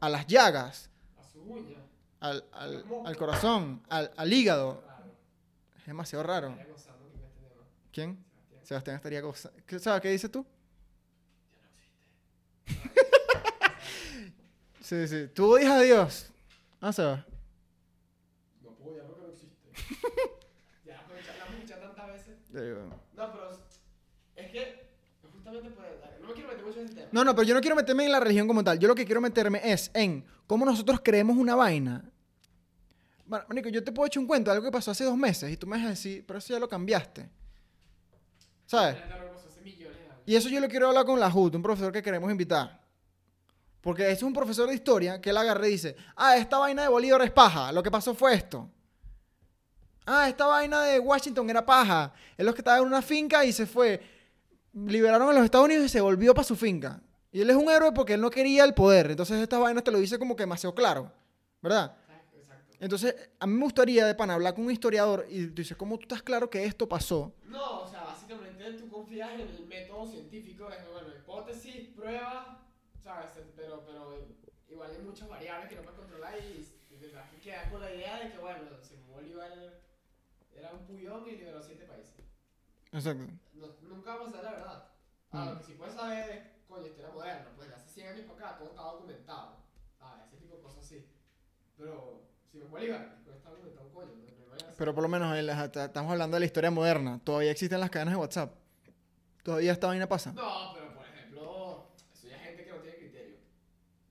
[0.00, 0.88] a las llagas,
[2.20, 4.82] al, al- al corazón, al, al hígado,
[5.78, 6.48] es demasiado raro.
[6.70, 6.98] Gozando.
[7.92, 8.22] ¿Quién?
[8.62, 8.96] Sebastián.
[8.96, 10.44] Estaría goza- ¿Qué, Seba, ¿qué dices tú?
[14.82, 15.28] Sí, sí.
[15.32, 16.26] Tú odias a Dios.
[16.80, 17.24] Ah, Seba.
[18.62, 19.56] No puedo ya porque no existe.
[20.84, 22.38] Ya escuchado- la hemos escuchado tantas veces.
[23.16, 23.50] No, pero
[24.36, 24.90] es que
[25.32, 25.88] justamente pues,
[26.20, 27.08] no me quiero meter mucho en ese tema.
[27.12, 28.78] No, no, pero yo no quiero meterme en la religión como tal.
[28.78, 32.04] Yo lo que quiero meterme es en cómo nosotros creemos una vaina.
[33.26, 35.50] Bueno, Manico, yo te puedo echar un cuento de algo que pasó hace dos meses
[35.52, 37.28] y tú me vas a decir, pero eso ya lo cambiaste.
[38.66, 38.96] ¿Sabes?
[40.26, 42.80] Y eso yo lo quiero hablar con la JUT, un profesor que queremos invitar.
[43.80, 46.82] Porque ese es un profesor de historia que él agarra y dice, ah, esta vaina
[46.82, 48.68] de Bolívar es paja, lo que pasó fue esto.
[50.12, 52.12] Ah, esta vaina de Washington era paja.
[52.36, 54.00] Él los que estaba en una finca y se fue.
[54.72, 57.00] Liberaron a los Estados Unidos y se volvió para su finca.
[57.30, 59.12] Y él es un héroe porque él no quería el poder.
[59.12, 61.12] Entonces estas vainas te lo dice como que demasiado claro.
[61.62, 61.96] ¿Verdad?
[62.34, 62.76] Exacto.
[62.80, 65.96] Entonces, a mí me gustaría, de pana, hablar con un historiador y tú dices, ¿cómo
[65.96, 67.32] tú estás claro que esto pasó?
[67.44, 72.66] No, o sea, básicamente tú confías en el método científico, es que, bueno, hipótesis, prueba,
[73.04, 73.30] ¿sabes?
[73.54, 74.26] Pero, pero
[74.68, 76.66] igual hay muchas variables que no puedes controlar y
[76.98, 79.79] te vas a quedar con la idea de que, bueno, Simón Bolívar
[80.60, 82.14] era un puyón y liberó siete países.
[82.92, 83.24] Exacto.
[83.54, 84.88] No- nunca vamos a saber la verdad.
[85.32, 85.54] Ahora, Mm.
[85.54, 88.48] lo que sí puedes saber es, coño, historia moderna, pues de hace 100 años para
[88.50, 89.56] acá todo está documentado,
[89.98, 90.26] ¿sabes?
[90.26, 91.06] Ese tipo de cosas así.
[91.76, 95.72] Pero, Simón Bolívar, no está documentado un coño, no, no Pero por lo menos en
[95.72, 97.20] ta- estamos hablando de la historia moderna.
[97.22, 98.54] Todavía existen las cadenas de WhatsApp.
[99.42, 100.32] Todavía esta vaina pasa.
[100.32, 103.36] No, pero por ejemplo, eso ya es gente que no tiene criterio.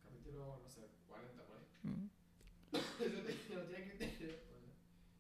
[0.04, 1.64] Capítulo, no sé, 40 por ahí.
[1.84, 2.10] Mm.
[2.74, 4.36] Eso te- no tiene criterio.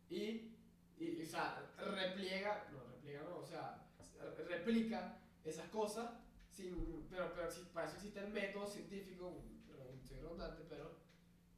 [0.10, 3.86] Y, y, y, o sea, repliega, no, repliega no, o sea,
[4.70, 6.12] replica esas cosas,
[6.52, 10.86] sin, pero, pero si- para eso existe el método científico, pero soy redundante, pero,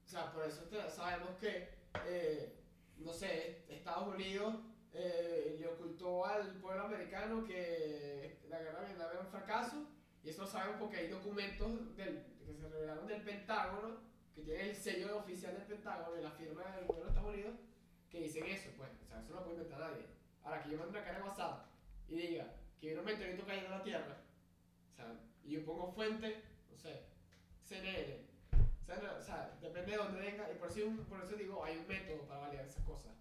[0.05, 1.69] o sea, por eso sabemos que,
[2.07, 2.57] eh,
[2.97, 4.55] no sé, Estados Unidos
[4.93, 9.87] eh, le ocultó al pueblo americano que la guerra de Vietnam era un fracaso,
[10.23, 13.99] y eso lo sabemos porque hay documentos del, que se revelaron del Pentágono,
[14.35, 17.55] que tienen el sello oficial del Pentágono y la firma del gobierno de Estados Unidos,
[18.09, 20.05] que dicen eso, pues, o sea, eso no lo puede inventar nadie.
[20.43, 21.65] Ahora, que yo mando una cara de WhatsApp
[22.09, 24.17] y diga que viene un meteorito cayendo en la Tierra,
[24.91, 25.13] o sea,
[25.43, 27.03] y yo pongo fuente, no sé,
[27.61, 28.25] CNN,
[28.81, 31.63] o sea, no- o sea, depende de dónde venga, y por eso, por eso digo,
[31.63, 33.11] hay un método para validar esas cosas.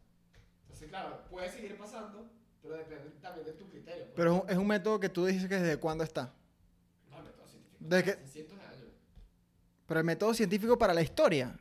[0.62, 2.30] Entonces, claro, puede seguir pasando,
[2.62, 4.04] pero depende también de tu criterio.
[4.04, 4.14] pues.
[4.16, 6.32] Pero es un, método que tú dices que desde cuándo está.
[7.10, 7.86] no, el método científico.
[7.94, 8.10] ¿De qué?
[8.12, 8.88] hace cientos de años.
[9.86, 11.54] Pero el método científico para la historia.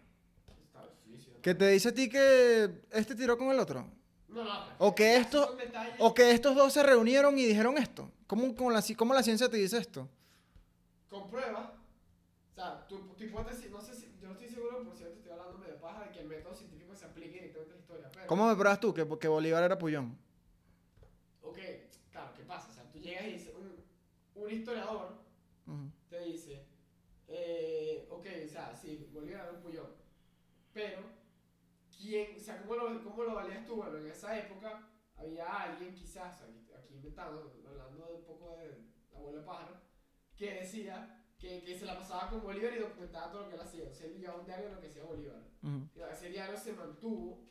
[0.48, 3.92] Está- sí, sí, Que te dice a ti que este tiró con el otro.
[4.30, 5.96] No, no, O que esos esto- son detalles.
[6.00, 8.12] O que estos dos se reunieron y dijeron esto.
[8.28, 10.08] ¿Cómo, cómo la, cómo la ciencia te dice esto?
[11.10, 11.70] con pruebas.
[12.52, 15.32] O sea, tu, tu hipótesis, no sé si, yo no estoy seguro, por cierto, estoy
[15.32, 18.10] hablando medio paja de que el método científico se aplique directamente a la historia.
[18.14, 20.18] Pero, ¿Cómo me pruebas tú que, que Bolívar era Puyón?
[21.42, 21.58] Ok,
[22.12, 22.70] claro, ¿qué pasa?
[22.70, 25.16] O sea, tú llegas y dices, un, un historiador
[25.66, 25.90] Ujú.
[26.10, 26.66] te dice,
[27.28, 29.88] eh, ok, o sea, sí, Bolívar era un pullón,
[30.74, 31.02] pero,
[32.00, 33.76] ¿quién, o sea, cómo lo, cómo lo valías tú?
[33.76, 34.88] Bueno, en esa época
[35.18, 39.76] había alguien, quizás, aquí, aquí inventando, hablando de un poco de la abuela pájaro,
[40.36, 43.62] que decía que, que se la pasaba con Bolívar y documentaba todo lo que él
[43.62, 43.90] hacía.
[43.90, 45.42] O sea, él llevaba un diario de lo que hacía Bolívar.
[45.62, 45.90] Ujú.
[45.96, 47.50] Y ese diario se mantuvo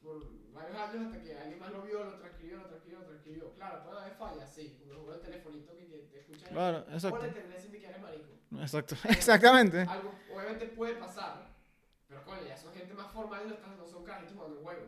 [0.00, 3.54] por varios años hasta que alguien más lo vio, lo transcribió, lo transcribió, lo transcribió.
[3.54, 6.48] Claro, puede haber fallas, sí, como el juego del telefonito que, que te escucha.
[6.48, 7.22] Claro, O exacto.
[7.24, 8.32] le terminé diciendo que eres marico.
[8.60, 8.94] Exacto.
[9.08, 9.80] Exactamente.
[9.82, 11.45] Algo obviamente puede pasar,
[12.26, 14.86] coño, ya son gente más formal no, están, no son carajitos jugando un juego.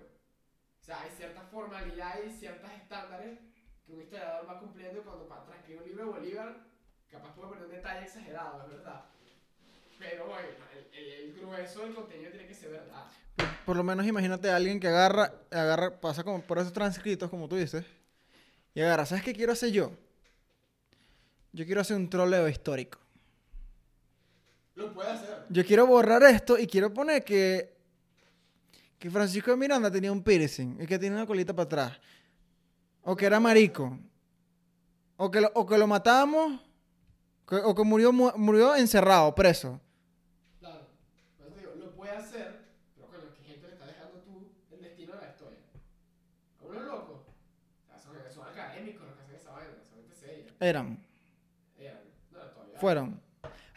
[0.81, 3.39] O sea, hay cierta formalidad y ciertos estándares
[3.87, 6.57] que un historiador va cumpliendo cuando para transcribir un libro de Bolívar,
[7.11, 9.05] capaz puede poner un detalle exagerado, es verdad.
[9.99, 13.13] Pero bueno, el, el- el grueso del contenido tiene que ser verdad.
[13.37, 17.31] Por, por lo menos imagínate a alguien que agarra, agarra, pasa como por esos transcritos,
[17.31, 17.85] como tú dices,
[18.75, 19.93] y agarra, ¿sabes qué quiero hacer yo?
[21.53, 22.99] Yo quiero hacer un troleo histórico.
[24.79, 25.45] Lo puede hacer.
[25.49, 27.75] Yo quiero borrar esto y quiero poner que,
[28.99, 31.99] que Francisco de Miranda tenía un piercing y que tiene una colita para atrás.
[33.03, 33.99] O que era marico.
[35.17, 36.61] O que lo, o que lo matamos.
[37.49, 39.81] que- o que murió, mu- murió encerrado, preso.
[40.61, 40.87] Claro.
[41.57, 42.61] Digo, lo puede hacer,
[42.95, 45.59] pero coño, ¿qué gente le está dejando tú el destino de la historia?
[46.61, 47.25] ¿A uno loco?
[48.05, 50.53] Son, son académicos los que hacen esa vaina, son gente seria.
[50.61, 50.99] Eran.
[51.79, 52.01] Eran.
[52.33, 52.79] No, todavía.
[52.79, 53.21] Fueron.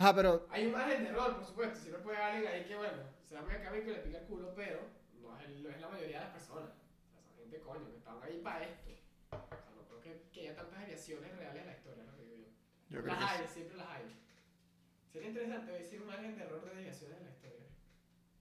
[0.01, 1.77] Ajá, pero Hay un margen de error, por supuesto.
[1.77, 4.25] Si no puede haber alguien ahí que, bueno, será muy académico y le pica el
[4.25, 4.79] culo, pero
[5.21, 6.71] no es, no es la mayoría de las personas.
[6.73, 8.89] O sea, son gente, coño, que están ahí para esto.
[9.29, 12.17] O sea, no creo que, que haya tantas desviaciones reales en la historia, es lo
[12.17, 12.49] digo yo.
[12.89, 14.05] yo creo las hay, siempre las hay.
[15.13, 17.65] Sería interesante decir un margen de error de desviaciones en la historia.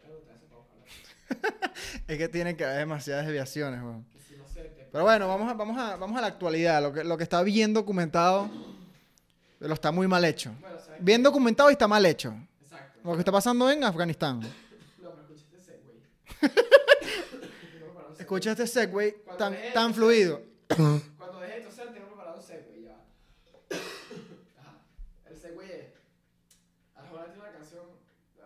[0.01, 1.75] Eso para buscarla.
[2.09, 4.07] Es que tiene que haber demasiadas desviaciones, weón.
[4.27, 6.81] Si no te Pero bueno, vamos a, vamos a, vamos a la actualidad.
[6.81, 8.49] Lo que, lo que está bien documentado,
[9.69, 10.55] lo está muy mal hecho.
[10.61, 10.77] Bueno.
[11.01, 12.35] Bien documentado y está mal hecho.
[12.63, 13.01] Exacto.
[13.05, 14.41] Lo que está pasando en Afganistán.
[15.01, 15.97] No, pero escucha este segway.
[18.19, 20.43] Escucha este segway Cuando tan, tan fluido.
[20.69, 22.97] Cuando deje de toser, tengo preparado un segway, ya.
[24.61, 24.79] Ajá.
[25.27, 25.87] El segway es.
[26.95, 27.85] Arjona tiene una canción.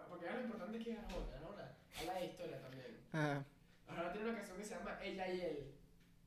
[0.08, 1.36] Porque lo importante es que es Arjona.
[1.36, 2.96] Arjona habla de historia también.
[3.12, 3.44] Ajá.
[3.88, 5.74] Ahora tiene una canción que se llama Ella y Él.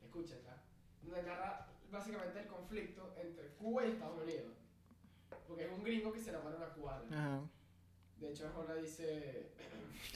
[0.03, 0.61] Escúchala.
[1.03, 4.56] Donde narra básicamente el conflicto entre Cuba y Estados Unidos.
[5.47, 7.03] Porque es un gringo que se enamora de una cubana.
[7.11, 7.41] Ajá.
[8.19, 9.51] De hecho, Arjona dice: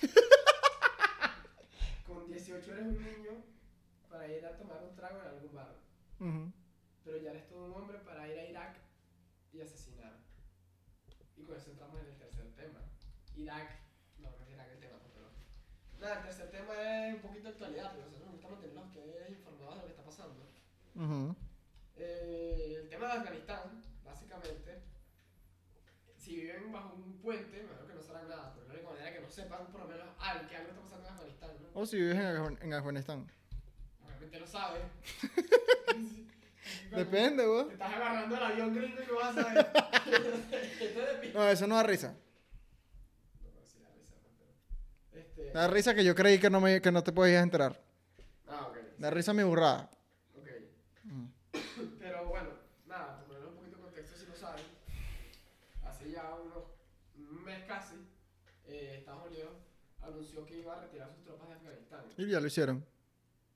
[2.07, 3.43] Con 18 eres un niño
[4.09, 5.75] para ir a tomar un trago en algún bar.
[6.19, 6.51] Ujú.
[7.03, 8.77] Pero ya eres todo un hombre para ir a Irak
[9.53, 10.19] y asesinar.
[11.37, 12.79] Y con eso entramos en el tercer tema.
[13.35, 13.79] Irak.
[14.19, 15.29] No, no es Irak el tema, pero.
[15.99, 19.29] Nada, el tercer tema es un poquito de actualidad, pero nosotros nos gusta mantenernos ustedes
[19.29, 20.47] informados de lo que está pasando.
[20.95, 21.35] Ujú.
[21.95, 24.80] Eh, el tema de Afganistán, básicamente,
[26.31, 29.19] si viven bajo un puente, mejor que no sabrán nada, pero la única manera que
[29.21, 31.79] no sepan por lo menos algo, que algo está pasando en Afganistán, ¿no?
[31.81, 33.31] O si vives en, Afgan- en Afganistán.
[34.05, 34.81] Obviamente lo sabes.
[36.95, 37.67] Depende, weón.
[37.67, 39.71] Te estás agarrando el avión gringo y no vas a saber.
[41.33, 42.09] No, eso no da risa.
[42.11, 42.17] No,
[43.53, 44.15] pero sí da risa.
[45.11, 45.51] Pero, Este...
[45.51, 47.81] Da risa que yo creí que no, me, que no te podías enterar.
[48.47, 48.77] Ah, ok.
[48.97, 49.89] Da risa mi burrada.
[50.35, 50.47] Ok.
[51.05, 51.31] Ujú.
[51.99, 52.49] Pero bueno,
[52.87, 54.63] nada, por ponerle un poquito de contexto si no saben,
[55.85, 56.63] hace ya unos,
[57.15, 57.95] un mes casi,
[58.67, 59.51] eh, Estados Unidos
[60.21, 62.05] anunció que iba a retirar sus tropas de Afganistán.
[62.17, 62.85] Y ya lo hicieron.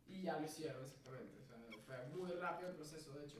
[0.07, 1.37] Y ya lo hicieron, exactamente.
[1.43, 3.37] O sea, fue muy rápido el proceso, de hecho.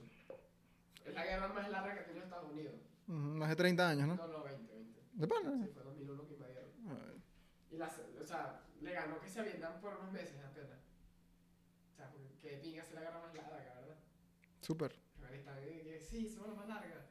[1.04, 2.74] Es la guerra más larga que ha tenido Estados Unidos.
[3.08, 4.14] Ujú, Más de 30 años, ¿no?
[4.16, 5.00] No, no, 20, 20.
[5.12, 5.64] De pana.
[5.64, 6.66] Sí, fue 2001 que invadieron.
[7.70, 7.86] Y la,
[8.20, 10.78] o sea, le ganó que se Vietnam por unos meses apenas.
[11.92, 13.96] O sea, que pinga hacer la guerra más larga, ¿verdad?
[14.60, 14.94] Súper.
[15.16, 17.06] Afganistán, que sí, somos los más largas.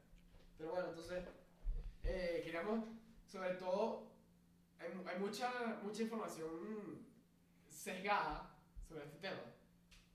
[0.57, 1.23] Pero bueno, entonces,
[2.03, 2.85] eh, queríamos,
[3.25, 4.14] sobre todo,
[4.85, 5.51] hay, hay mucha,
[5.83, 7.05] mucha información
[7.69, 8.49] sesgada
[8.87, 9.41] sobre este tema.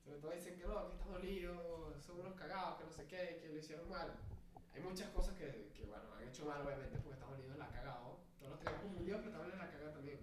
[0.04, 3.38] Sobre todo dicen que no, que Estados Unidos son unos cagados, que no sé qué,
[3.40, 4.12] que lo hicieron mal.
[4.74, 7.70] Hay muchas cosas que, que bueno, han hecho mal, obviamente, porque Estados Unidos la ha
[7.70, 8.18] cagado.
[8.38, 10.18] Todos los tenemos un dios, pero Estados Unidos la caga también.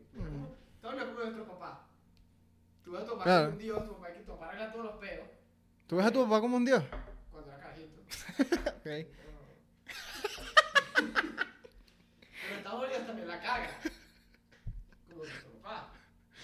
[0.76, 1.88] Estados Unidos es como nuestro papá.
[2.84, 3.44] Tú ves a tu papá Claro.
[3.46, 5.28] como un dios, tu papá que tu papá arregla todos los peos
[5.88, 6.84] ¿Tú ves a tu papá como un dios?
[7.32, 8.02] cuando era carajito.
[8.78, 9.08] Ok.
[10.94, 13.80] Pero Estados Unidos también la caga.
[15.10, 15.92] Como nuestro papá.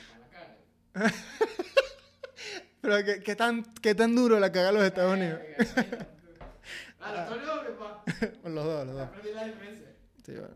[0.10, 0.58] Papá la caga.
[2.82, 5.40] Pero ¿qué, qué tan, ¿qué tan duro la caga los Estados Unidos?
[7.00, 8.04] Ah, los Estados Unidos, mi papá.
[8.50, 9.08] Los dos, los dos.
[9.08, 9.88] Aprendí la diferencia.
[10.26, 10.56] Sí, bueno.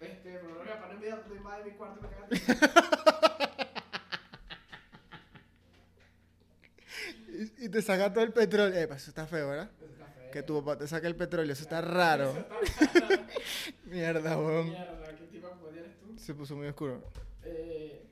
[0.00, 2.28] Este, pero no mi papá no me da, no invade mi cuarto y me caga.
[7.28, 8.78] Y, y te saca todo el petróleo.
[8.78, 9.70] Eh, eso está feo, ¿verdad?
[9.76, 10.30] Eso está feo.
[10.30, 11.52] Que tu papá te saque el petróleo.
[11.52, 12.30] Eso está raro.
[12.30, 13.22] Eso está raro.
[13.86, 14.70] Mierda, weón.
[14.70, 16.18] Mierda, ¿qué tipo de poder eres tú?
[16.18, 17.02] Se puso muy oscuro.
[17.44, 18.06] Eh.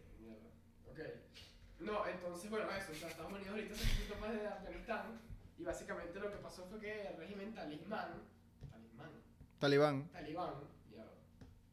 [1.80, 2.92] No, entonces, bueno, eso.
[2.92, 5.20] O sea, Estados Unidos ahorita se puso más de Afganistán.
[5.58, 8.22] Y básicamente lo que pasó fue que el régimen talismán.
[8.70, 9.10] Talismán.
[9.58, 10.08] Talibán.
[10.10, 10.54] talibán
[10.90, 11.12] mierda,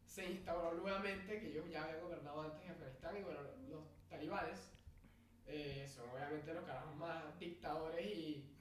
[0.06, 3.40] se instauró nuevamente, que ellos ya habían gobernado antes en Afganistán, y bueno,
[3.70, 4.72] los talibanes
[5.46, 8.54] eh, son obviamente los carajos más dictadores y,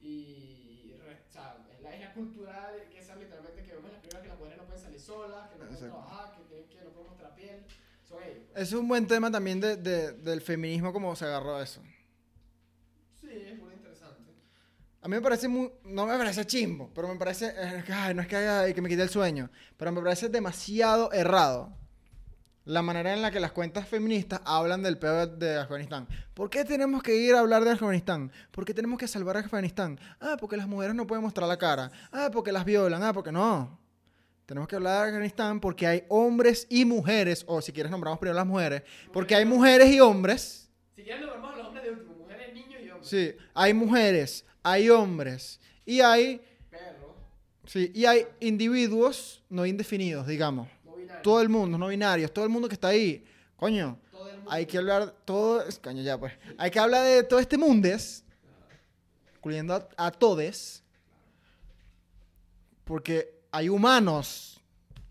[0.00, 3.92] y o sea, es la, es la cultura de- que esa literalmente que vemos en
[3.92, 5.94] las películas que las mujeres no pueden salir solas, que no pueden Exacto.
[5.96, 7.64] trabajar, que, tienen, que no pueden mostrar piel,
[8.12, 8.38] son ellos.
[8.52, 8.62] pues.
[8.68, 11.80] Es un buen tema también de, de- del feminismo, como se agarró a eso.
[13.20, 14.32] Sí, es muy interesante.
[15.00, 15.70] A mí me parece muy.
[15.84, 17.52] No me parece chimbo, pero me parece.
[17.92, 21.76] ay, no es que, haya, que me quite el sueño, pero me parece demasiado errado
[22.64, 26.06] la manera en la que las cuentas feministas hablan del peor de Afganistán.
[26.32, 28.30] ¿Por qué tenemos que ir a hablar de Afganistán?
[28.52, 29.98] ¿Por qué tenemos que salvar a Afganistán?
[30.20, 31.90] Ah, porque las mujeres no pueden mostrar la cara.
[32.12, 33.02] Ah, porque las violan.
[33.02, 33.80] Ah, porque no.
[34.46, 38.36] Tenemos que hablar de Afganistán porque hay hombres y mujeres, o si quieres nombramos primero
[38.36, 38.82] las mujeres,
[39.12, 42.90] porque hay mujeres y hombres Si vemos a los hombres de último, mujeres, niños y
[42.90, 43.08] hombres.
[43.08, 46.40] Sí, hay mujeres, hay hombres y hay,
[46.70, 47.12] Perros,
[47.66, 50.68] sí, y hay individuos no indefinidos, digamos.
[50.84, 51.22] no binarios.
[51.22, 53.24] Todo el mundo, no binarios, todo el mundo que está ahí.
[53.56, 54.50] Coño, todo el mundo.
[54.50, 56.32] hay que hablar todo, coño ya pues.
[56.58, 58.24] Hay que hablar de todo este mundes,
[59.36, 60.82] incluyendo a, a todes,
[62.84, 64.60] porque hay humanos,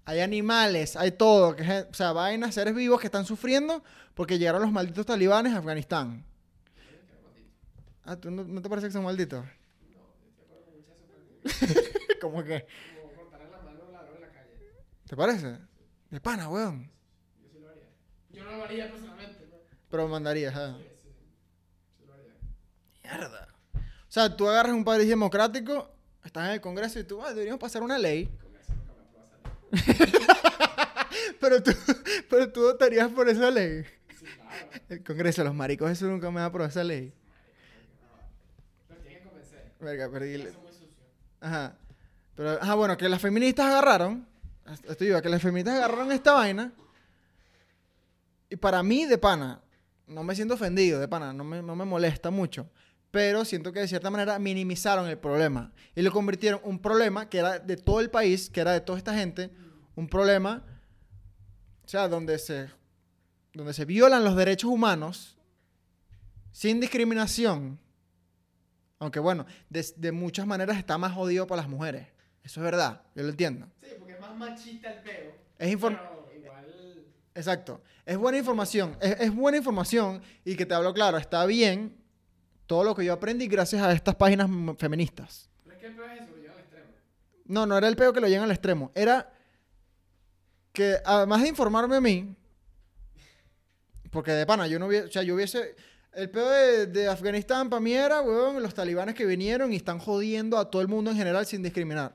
[0.04, 3.84] hay animales, hay todo, que, o sea, vainas, seres vivos que están sufriendo
[4.16, 6.26] porque llegaron los malditos talibanes a Afganistán.
[8.04, 9.46] Ah, ¿tú no, no te parece que son malditos?
[9.46, 10.98] No, estoy de acuerdo con muchas
[11.78, 12.66] super- ¿Cómo que?
[13.00, 14.72] Como cortarle la mano a un ladrón en la calle.
[15.08, 15.58] ¿Te parece?
[16.10, 16.92] De pana, weón.
[17.42, 17.84] Yo sí lo haría.
[18.32, 19.58] Yo no lo haría personalmente, ¿no?
[19.90, 20.76] Pero mandarías, ¿ah?
[20.80, 21.10] Sí, sí.
[22.00, 22.34] Sí lo haría.
[23.04, 23.48] Mierda.
[23.76, 25.94] O sea, tú agarras un país democrático,
[26.24, 28.30] estás en el Congreso y tú, ah, deberíamos pasar una ley.
[28.32, 31.32] El Congreso nunca me aprueba esa ley.
[31.40, 31.72] Pero tú,
[32.30, 33.84] pero tú votarías por esa ley.
[34.18, 34.84] Sí, claro.
[34.90, 37.14] El Congreso, los maricos, eso nunca me va a aprobar esa ley.
[39.80, 40.48] Verga, perdí.
[41.40, 41.76] Ajá.
[42.36, 44.28] Pero, ajá, bueno, que las feministas agarraron.
[44.88, 46.72] Estoy yo, que las feministas agarraron esta vaina.
[48.50, 49.60] Y para mí, de pana,
[50.06, 52.70] no me siento ofendido, de pana, no me, no me molesta mucho.
[53.12, 55.74] Pero siento que de cierta manera minimizaron el problema.
[55.96, 58.98] Y lo convirtieron un problema que era de todo el país, que era de toda
[58.98, 59.52] esta gente,
[59.96, 60.64] un problema,
[61.84, 62.70] o sea, donde se,
[63.54, 65.38] donde se violan los derechos humanos
[66.54, 67.80] sin discriminación.
[69.00, 72.08] Aunque bueno, de, de muchas maneras está más jodido para las mujeres.
[72.44, 73.68] Eso es verdad, yo lo entiendo.
[73.82, 75.36] Sí, porque es más machista el peo.
[75.60, 77.06] Es inform- Pero igual.
[77.36, 77.82] Exacto.
[78.06, 78.96] Es buena información.
[79.02, 81.98] Es, es buena información y que te hablo claro, está bien
[82.66, 85.50] todo lo que yo aprendí gracias a estas páginas feministas.
[85.64, 86.88] Pero es que el peo es eso, lo al extremo.
[87.46, 88.92] No, no era el peo que lo llegan al extremo.
[88.96, 89.34] Era
[90.72, 92.36] que además de informarme a mí,
[94.10, 95.76] porque de pana, yo no hubiese, o sea, yo hubiese,
[96.14, 100.00] el peo de, de Afganistán para mí era, weón, los talibanes que vinieron y están
[100.00, 102.14] jodiendo a todo el mundo en general sin discriminar.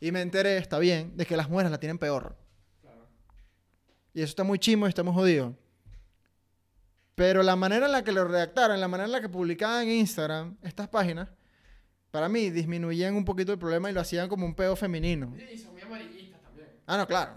[0.00, 2.36] Y me enteré, está bien, de que las mujeres la tienen peor.
[2.80, 3.06] Claro.
[4.14, 5.54] Y eso está muy chimo y está muy jodido.
[7.18, 9.90] Pero la manera en la que lo redactaron, la manera en la que publicaban en
[9.90, 11.28] Instagram estas páginas,
[12.12, 15.34] para mí disminuían un poquito el problema y lo hacían como un peo femenino.
[15.36, 16.68] Sí, y son muy amarillistas también.
[16.86, 17.32] Ah, no, claro.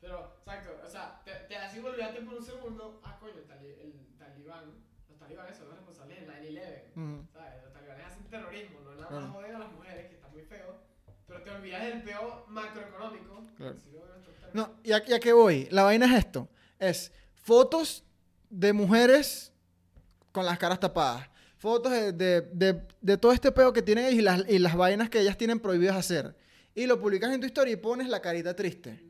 [0.00, 3.76] Pero, exacto, o sea, te, te así olvidaste por un segundo, ah, coño, el, tali-
[3.80, 4.64] el talibán,
[5.08, 7.26] los talibanes son los responsables del 9-11, Ujú.
[7.32, 7.62] ¿sabes?
[7.62, 10.80] Los talibanes hacen terrorismo, no nada más joden a las mujeres, que está muy feo,
[11.28, 13.76] pero te olvidas del peo macroeconómico, Claro.
[13.76, 14.52] si términos.
[14.52, 15.68] No, ¿y a, y a qué voy?
[15.70, 16.48] La vaina es esto.
[16.80, 18.04] Es fotos
[18.50, 19.52] de mujeres
[20.32, 21.28] con las caras tapadas.
[21.58, 25.10] Fotos de, de- de- de todo este peo que tienen y las, y las vainas
[25.10, 26.36] que ellas tienen prohibidas hacer.
[26.74, 29.04] Y lo publicas en tu historia y pones la carita triste.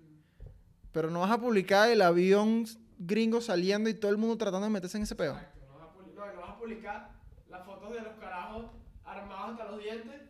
[0.92, 2.64] Pero no vas a publicar el avión
[2.98, 5.32] gringo saliendo y todo el mundo tratando de meterse en ese peo.
[5.34, 7.10] Exacto, no vas, a publi- no, no vas a publicar
[7.50, 8.64] las fotos de los carajos
[9.04, 10.22] armados hasta los dientes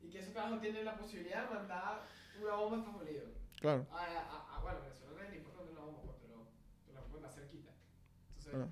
[0.00, 2.02] y que esos carajos tienen la posibilidad de mandar
[2.40, 3.28] una bomba a Estados Unidos.
[3.60, 3.86] Claro.
[3.90, 6.46] Ah, ah, ah, bueno, Venezuela no es ni importante una bomba, pues, pero,
[6.86, 7.72] pero la bomba está cerquita.
[8.48, 8.70] Entonces, Claro.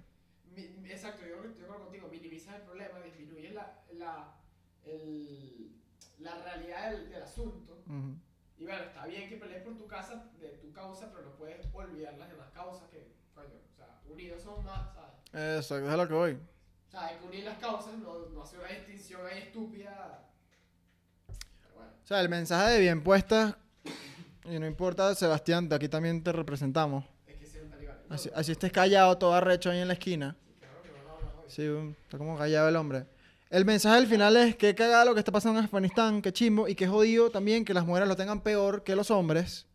[0.55, 4.35] mi- exacto, yo, yo creo contigo, minimizas el problema, disminuyes la, la,
[4.85, 5.77] el,
[6.19, 7.83] la realidad del, del asunto.
[7.87, 8.17] Ujú.
[8.59, 11.67] Y bueno, está bien que pelees por tu casa, de tu causa, pero no puedes
[11.75, 15.59] olvidar las demás causas que, coño, o sea, unidos somos más, ¿sabes?
[15.65, 16.33] Eso, es lo que voy.
[16.33, 20.31] O sea, hay que unir las causas, no, no hacer una distinción ahí estúpida.
[21.63, 23.59] Pero bueno, O sea, el mensaje de bien puesta,
[24.45, 27.05] y no importa, Sebastián, de aquí también te representamos.
[27.27, 27.96] es que ser un talibán.
[27.96, 30.37] No, Así, no, así estés callado, todo arrecho ahí en la esquina.
[30.63, 31.49] no, no, no, no.
[31.49, 31.67] Sí,
[32.03, 33.07] está como callado el hombre.
[33.51, 36.69] El mensaje al final es que cagada lo que está pasando en Afganistán, que chimbo,
[36.69, 39.67] y que jodido también que las mujeres lo tengan peor que los hombres.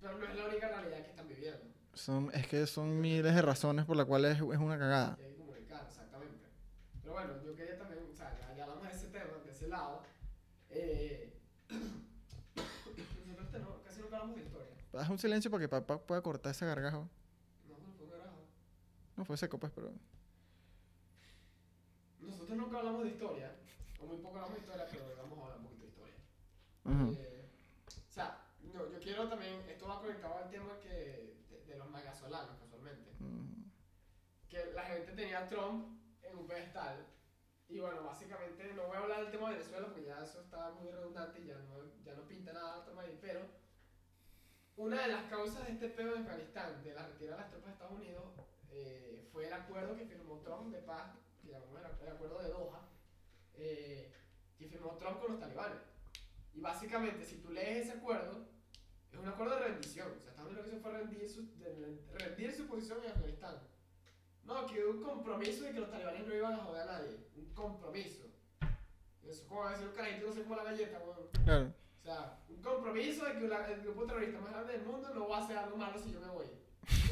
[0.00, 1.60] Pero no es la única realidad que están viviendo.
[1.94, 5.18] Son, es que son miles de razones por las cuales es, es una cagada.
[5.20, 6.44] Hay que comunicar, exactamente.
[7.02, 9.68] Pero bueno, yo quería también, o sea, ya, ya hablamos de ese tema, de ese
[9.68, 10.02] lado.
[10.70, 11.34] Eh,
[11.68, 14.72] nosotros este no- casi nunca hablamos de historia.
[14.94, 17.08] Haz un silencio para que papá pueda cortar ese gargajo.
[17.68, 18.38] No, no fue un carajo.
[19.16, 19.92] No fue seco, pues, pero.
[22.20, 23.52] Nosotros nunca hablamos de historia,
[24.00, 26.14] o muy poco hablamos de historia, pero vamos a hablar un poquito de historia.
[26.84, 27.16] Ujú.
[27.18, 27.48] Eh,
[28.08, 31.88] o sea, no, yo quiero también, esto va conectado al tema que, de, de los
[31.90, 33.12] magasolanos, casualmente.
[33.20, 33.70] Mm,
[34.48, 37.06] Que la gente tenía a Trump en un pedestal.
[37.68, 40.70] Y bueno, básicamente no voy a hablar del tema de Venezuela porque ya eso está
[40.70, 43.40] muy redundante y ya no, ya no pinta nada Trump ahí, pero
[44.78, 47.66] una de las causas de este peo de Afganistán, de la retirada de las tropas
[47.66, 48.24] de Estados Unidos,
[48.70, 52.88] eh, fue el acuerdo que firmó Trump de paz, que llamamos el, acuerdo de Doha,
[53.54, 54.12] eh,
[54.56, 55.80] que firmó Trump con los talibanes.
[56.54, 58.46] Y básicamente, si tú lees ese acuerdo,
[59.12, 60.12] es un acuerdo de rendición.
[60.16, 61.48] O sea, Estados Unidos lo que hizo fue rendir su,
[62.12, 63.58] rendir su posición en Afganistán.
[64.44, 67.16] No, que un compromiso de que los talibanes no iban a joder a nadie.
[67.36, 68.26] Un compromiso.
[69.22, 71.28] Eso es como decir un carajito no sé como la galleta, weón.
[71.44, 71.74] Claro.
[72.08, 75.28] O sea, un compromiso de que la- el grupo terrorista más grande del mundo no
[75.28, 76.46] va a hacer algo malo si yo me voy.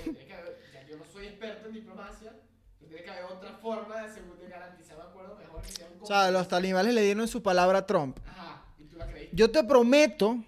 [0.04, 2.32] Tiene que haber- sea, yo no soy experto en diplomacia,
[2.78, 6.02] pero tiene que haber otra forma de, de garantizar un acuerdo mejor que sea un
[6.02, 8.18] O sea, los talibanes le dieron su palabra a Trump.
[8.26, 9.36] Ajá, y tú la creíste.
[9.36, 10.42] Yo te prometo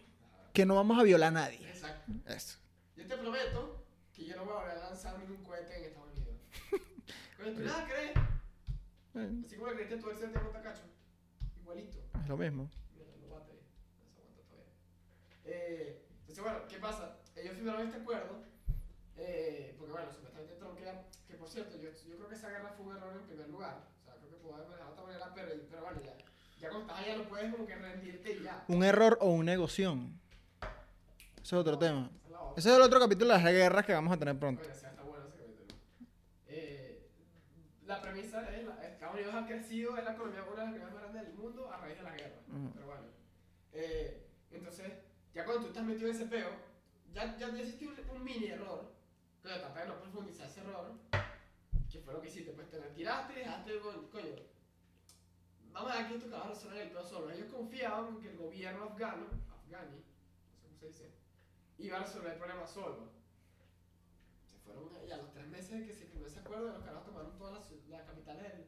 [0.55, 1.69] que no vamos a violar a nadie.
[1.69, 2.11] Exacto.
[2.27, 2.57] Eso.
[2.97, 3.85] Yo te prometo
[4.15, 6.37] que yo no voy a volver a lanzar ningún cohete en Estados Unidos.
[7.37, 8.13] Pero tú nada crees.
[9.45, 10.83] Así como le creíste tú el ser de Montacacho.
[11.61, 11.99] Igualito.
[12.23, 12.71] Es lo mismo.
[12.97, 13.53] Mira, no bate.
[13.99, 14.73] No se aguanta todavía.
[15.69, 17.17] Eh, entonces, bueno, ¿qué pasa?
[17.37, 18.43] Ellos firmaron este acuerdo.
[19.17, 21.05] Eh, porque, bueno, supuestamente Trump quería.
[21.27, 23.83] Que por cierto, yo, yo creo que esa guerra fue un error en primer lugar.
[24.01, 24.39] O sea, creo que
[26.61, 28.65] Ya cuando estás allá no puedes como que rendirte y ya.
[28.69, 30.19] Un error o una negoción.
[31.43, 32.11] Eso es otro tema.
[32.11, 32.53] Esa es otra.
[32.57, 34.63] Ese es el otro capítulo de las guerras que vamos a tener pronto.
[34.63, 35.79] Oye, sí, está bueno ese capítulo.
[36.49, 37.07] Eh,
[37.87, 40.93] la premisa es, la, Estados Unidos ha crecido, es la economía, una de las economías
[40.93, 42.41] más grandes del mundo a raíz de la guerra.
[42.49, 42.71] Ujú.
[42.75, 43.03] Pero bueno.
[43.73, 44.28] Eh,
[45.39, 46.51] ya cuando tú estás metido en ese peo,
[47.13, 48.91] ya, ya, ya hiciste un, un mini error.
[49.41, 50.93] Coño, trata de no profundizar ese error.
[51.91, 52.51] ¿Qué fue lo que hiciste?
[52.53, 54.35] Pues te retiraste y dejaste, con- coño.
[55.73, 57.31] Vamos a ver que esto que va a resolver el peo solo.
[57.31, 61.11] Ellos confiaban en que el gobierno afgano, afgani, no sé cómo se dice,
[61.79, 63.09] iba a resolver el problema solo.
[64.51, 67.39] Se fueron y a los tres meses que se firmó ese acuerdo, los carajos tomaron
[67.39, 68.67] todas las, las capitales del,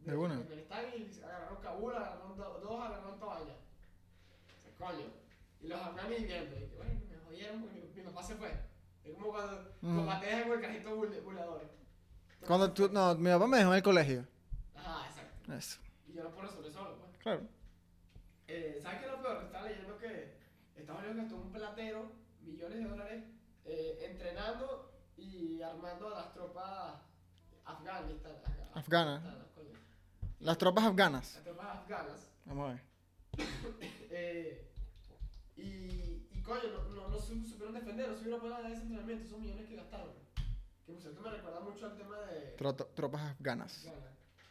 [0.00, 0.36] De una.
[0.38, 3.54] Afganistán y agarraron Kabul, agarraron do- dos, agarraron Toalla.
[3.54, 5.19] O sea, coño.
[5.62, 8.52] Y los afganos viendo, y que bueno, me jodieron porque mi, papá se fue.
[9.04, 10.90] Es como cuando tu papá te deja con el carrito.
[12.40, 14.26] Tu Cuando tú, no, mi papá me dejó en el colegio.
[14.74, 15.52] Ajá, exacto.
[15.52, 15.80] Eso.
[16.08, 17.16] Y yo no puedo resolver solo, pues.
[17.18, 17.42] Claro.
[18.48, 19.44] Eh, ¿Sabes qué es lo peor?
[19.44, 20.34] Estaba leyendo que
[20.76, 23.24] Estados Unidos gastó un platero, millones de dólares,
[23.64, 27.00] eh, entrenando y armando a las tropas
[27.64, 28.10] Afganas.
[28.74, 29.22] afganas.
[30.40, 31.34] Las tropas afganas.
[31.34, 32.30] Las tropas afganas.
[32.46, 32.82] Vamos a ver.
[34.12, 34.69] Eh,
[35.60, 39.38] y, y coño, no, no, no su- supieron defender, no supieron pagar ese entrenamiento, esos
[39.38, 40.10] millones que gastaron.
[40.86, 42.56] Que por cierto me recuerda mucho al tema de.
[42.56, 43.22] Troto- tropas.
[43.32, 43.66] Afgana.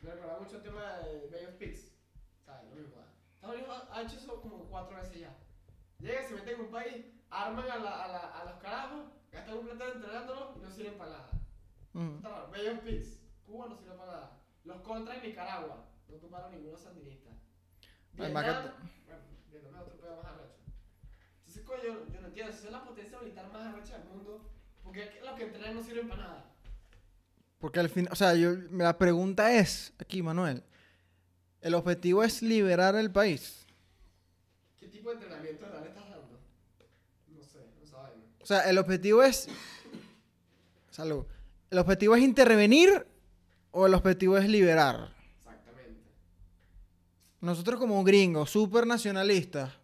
[0.01, 1.91] Me recuerda mucho al tema de Bay of Pigs.
[2.45, 2.69] ¿Sabes?
[2.69, 2.95] Lo mismo.
[3.35, 5.35] Estados Unidos ha hecho eso como cuatro veces ya.
[5.99, 9.57] Llegan, se meten en un país, arman a, la, a, la, a los carajos, gastan
[9.57, 11.29] un platero entrenándolos y no sirven para nada.
[11.93, 12.15] Ujú.
[12.15, 12.51] Está raro.
[12.51, 13.19] Bay of Pigs.
[13.45, 14.37] Cuba no sirve para nada.
[14.63, 15.85] Los contra en Nicaragua.
[16.07, 17.29] No tumbaron ninguno sandinista.
[18.13, 18.33] Vietnam,
[19.05, 20.58] bueno, Vietnam es otro pedo más arrecho.
[21.69, 22.51] Coño, yo, no entiendo.
[22.51, 24.41] Si es la potencia militar más arrecha del mundo,
[24.83, 26.45] porque los que entrenan no sirven para nada.
[27.59, 30.63] Porque al fin, o sea, yo, la pregunta es, aquí Manuel,
[31.61, 33.67] ¿el objetivo es liberar el país?
[34.79, 36.39] ¿Qué tipo de entrenamiento real estás dando?
[37.27, 38.25] No sé, no sabemos.
[38.41, 39.47] O sea, el objetivo es...
[40.89, 41.25] Salud.
[41.69, 43.05] ¿El objetivo es intervenir
[43.69, 45.13] o el objetivo es liberar?
[45.37, 46.01] Exactamente.
[47.41, 49.78] Nosotros como gringos, súper nacionalistas.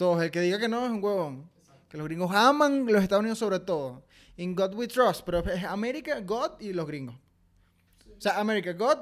[0.00, 1.50] Todos, el que diga que no es un huevón.
[1.88, 4.02] Que los gringos aman los Estados Unidos sobre todo.
[4.36, 7.16] In God we trust, pero es América, God y los gringos.
[8.04, 8.98] Sí, O sea, América, God,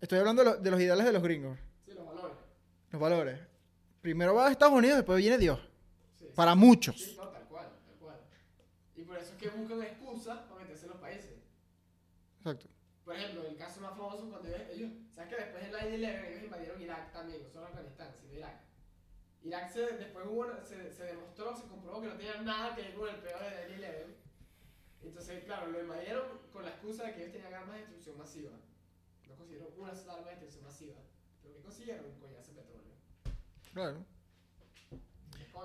[0.00, 2.36] estoy hablando de, lo- de los ideales de los gringos, sí, los valores.
[2.92, 3.40] los valores.
[4.00, 5.58] Primero va a Estados Unidos, después viene Dios.
[6.18, 6.96] Sí, Para muchos.
[6.96, 8.16] Sí, no, tal cual, tal cual.
[8.96, 11.32] Y por eso es que buscan excusas para meterse en los países.
[12.38, 12.66] Exacto.
[13.04, 16.42] Por ejemplo, el caso más famoso cuando ellos, ellos ¿sabes que después del 9-11 ellos
[16.44, 18.56] invadieron Irak también, no solo Afganistán, sino Irak?
[19.46, 22.82] Irak se, después hubo, una- se, se demostró, se comprobó que no tenía nada que
[22.82, 24.14] ver con el peor de 9-11.
[25.04, 28.50] Entonces, claro, lo invadieron con la excusa de que ellos tenían armas de destrucción masiva.
[29.28, 30.94] No consiguieron una sola arma de destrucción masiva.
[31.42, 32.04] Pero ¿qué consiguieron?
[32.06, 32.92] Un coñazo de petróleo.
[33.72, 34.04] Claro.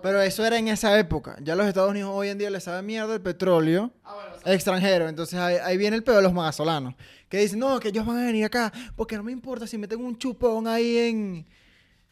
[0.01, 1.38] Pero eso era en esa época.
[1.41, 4.39] Ya los Estados Unidos hoy en día les sabe mierda el petróleo Ah, bueno, o
[4.41, 5.07] sea, extranjero.
[5.07, 6.95] Entonces ahí, ahí viene el pedo de los magazolanos.
[7.29, 10.03] Que dicen, no, que ellos van a venir acá porque no me importa si meten
[10.03, 11.47] un chupón ahí en,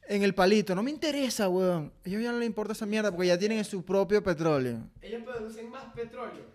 [0.10, 0.76] en el palito.
[0.76, 1.94] No me interesa, weón.
[2.04, 4.80] A ellos ya no les importa esa mierda porque ya tienen su propio petróleo.
[5.02, 6.46] ellos producen más petróleo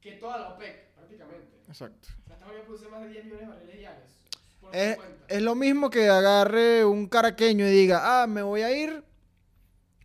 [0.00, 1.56] que toda la OPEC, prácticamente.
[1.66, 2.08] Exacto.
[2.08, 4.04] O sea, Estados Unidos produce más de 10 millones de barriles diarios.
[4.72, 5.34] Es, 50.
[5.34, 9.02] es lo mismo que agarre un caraqueño y diga, ah, me voy a ir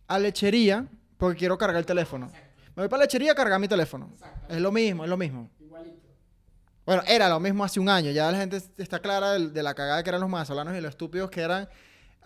[0.08, 0.86] a lechería
[1.18, 2.26] porque quiero cargar el teléfono.
[2.26, 4.08] Exacto, Me voy para lechería a cargar mi teléfono.
[4.12, 4.54] exacto.
[4.54, 5.50] Es lo mismo, es lo mismo.
[5.60, 6.08] Igualito.
[6.86, 8.10] Bueno, era lo mismo hace un año.
[8.12, 11.30] Ya la gente está clara de, la cagada que eran los venezolanos y los estúpidos
[11.30, 11.68] que eran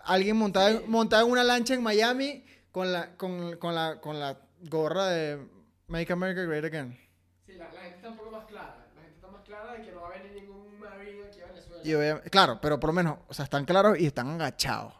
[0.07, 0.85] alguien montado, Sí.
[0.87, 4.37] montado en una lancha en Miami con la, con, con la, con la
[4.69, 5.47] gorra de
[5.87, 6.97] Make America Great Again.
[7.45, 8.87] Sí, la, la gente está un poco más clara.
[8.95, 11.45] La gente está más clara de que no va a venir ningún marine aquí a
[11.47, 11.81] Venezuela.
[11.83, 14.93] Y obvia- claro, pero por lo menos, o sea, están claros y están agachados.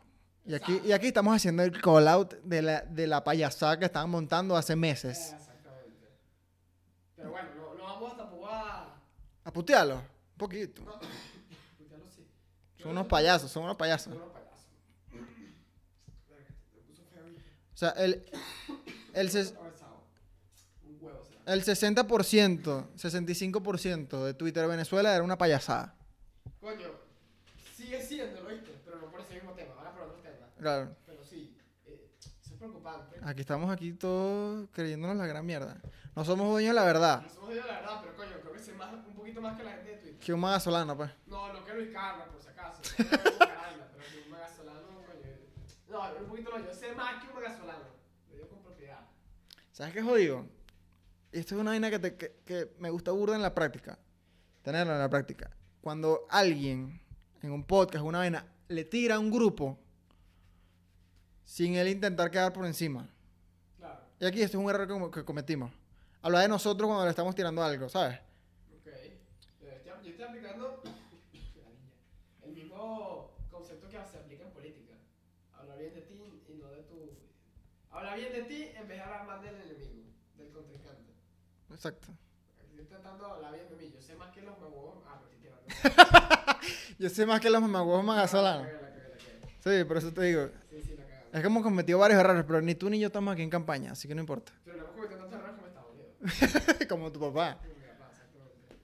[0.46, 3.84] Y aquí, y aquí estamos haciendo el call out de la, de la payasada que
[3.86, 5.34] estaban montando hace Eh, meses.
[5.38, 6.08] exactamente.
[7.18, 8.96] Pero bueno, no, no vamos tampoco a.
[9.44, 10.84] A putearlo, un poquito.
[10.84, 10.94] No,
[11.78, 12.26] putearlo sí.
[12.78, 14.14] Son unos payasos, son unos payasos.
[14.14, 14.48] Son unos payasos.
[16.30, 17.44] Verga, te puso feo, hijo.
[17.78, 18.26] O sea, el,
[19.14, 19.54] el, ses-
[21.46, 25.94] el 60%, 65% de Twitter de Venezuela era una payasada.
[26.60, 26.88] Coño,
[27.76, 28.72] sigue siendo, ¿lo viste?
[28.84, 30.48] Pero no por ese mismo tema, ahora por otro tema.
[30.60, 30.96] Claro.
[31.06, 31.56] Pero sí,
[31.86, 33.20] eh, eso es preocupante.
[33.22, 35.78] Aquí estamos aquí todos creyéndonos la gran mierda.
[36.16, 37.22] No somos dueños de la verdad.
[37.22, 39.64] No somos de la verdad, pero coño, creo que sé más, un poquito más que
[39.64, 40.18] la gente de Twitter.
[40.20, 41.12] Que un magasolano, pues.
[41.28, 42.82] No, no que Luis Carlos, por si acaso.
[42.82, 45.32] No que Luis Carlos, pero que un magasolano, coño.
[45.98, 47.84] No, un poquito no, yo sé más que un magasolano.
[48.30, 49.00] Lo digo con propiedad.
[49.72, 50.46] ¿Sabes qué jodido?
[51.32, 53.98] Y esto es una vaina que, te- que, que me gusta burda en la práctica.
[54.62, 55.50] Tenerlo en la práctica.
[55.82, 57.02] Cuando alguien
[57.42, 59.78] en un podcast, una vaina, le tira a un grupo
[61.44, 63.08] sin él intentar quedar por encima.
[63.78, 64.02] Claro.
[64.20, 65.72] Y aquí esto es un error que, que cometimos.
[66.22, 68.20] Hablar de nosotros cuando le estamos tirando algo, ¿sabes?
[68.76, 68.86] Ok.
[69.62, 70.82] Yo estoy, yo estoy aplicando
[72.44, 74.94] el mismo concepto que se aplica en política.
[75.54, 77.12] Hablar bien de ti y no de tu.
[77.98, 80.04] Hablar bien de ti en vez de hablar mal del enemigo,
[80.36, 81.14] del contrincante.
[81.72, 82.10] Exacto.
[82.70, 83.92] Estoy tratando de hablar bien de mí.
[83.92, 85.04] Yo sé más que los huevos.
[85.08, 86.60] Ah, me estoy tirando.
[87.00, 88.72] Yo sé más que los mamagüevos cagué.
[89.64, 90.52] Sí, por eso te digo.
[90.70, 91.34] Sí, sí, la cagamos.
[91.34, 93.94] Es que hemos cometido varios errores, pero ni tú ni yo estamos aquí en campaña,
[93.94, 94.52] así que no importa.
[94.64, 96.88] Pero no hemos cometido tantos errores como Estados Unidos.
[96.90, 97.58] Como tu papá.
[97.58, 98.76] Como mi papá, exactamente.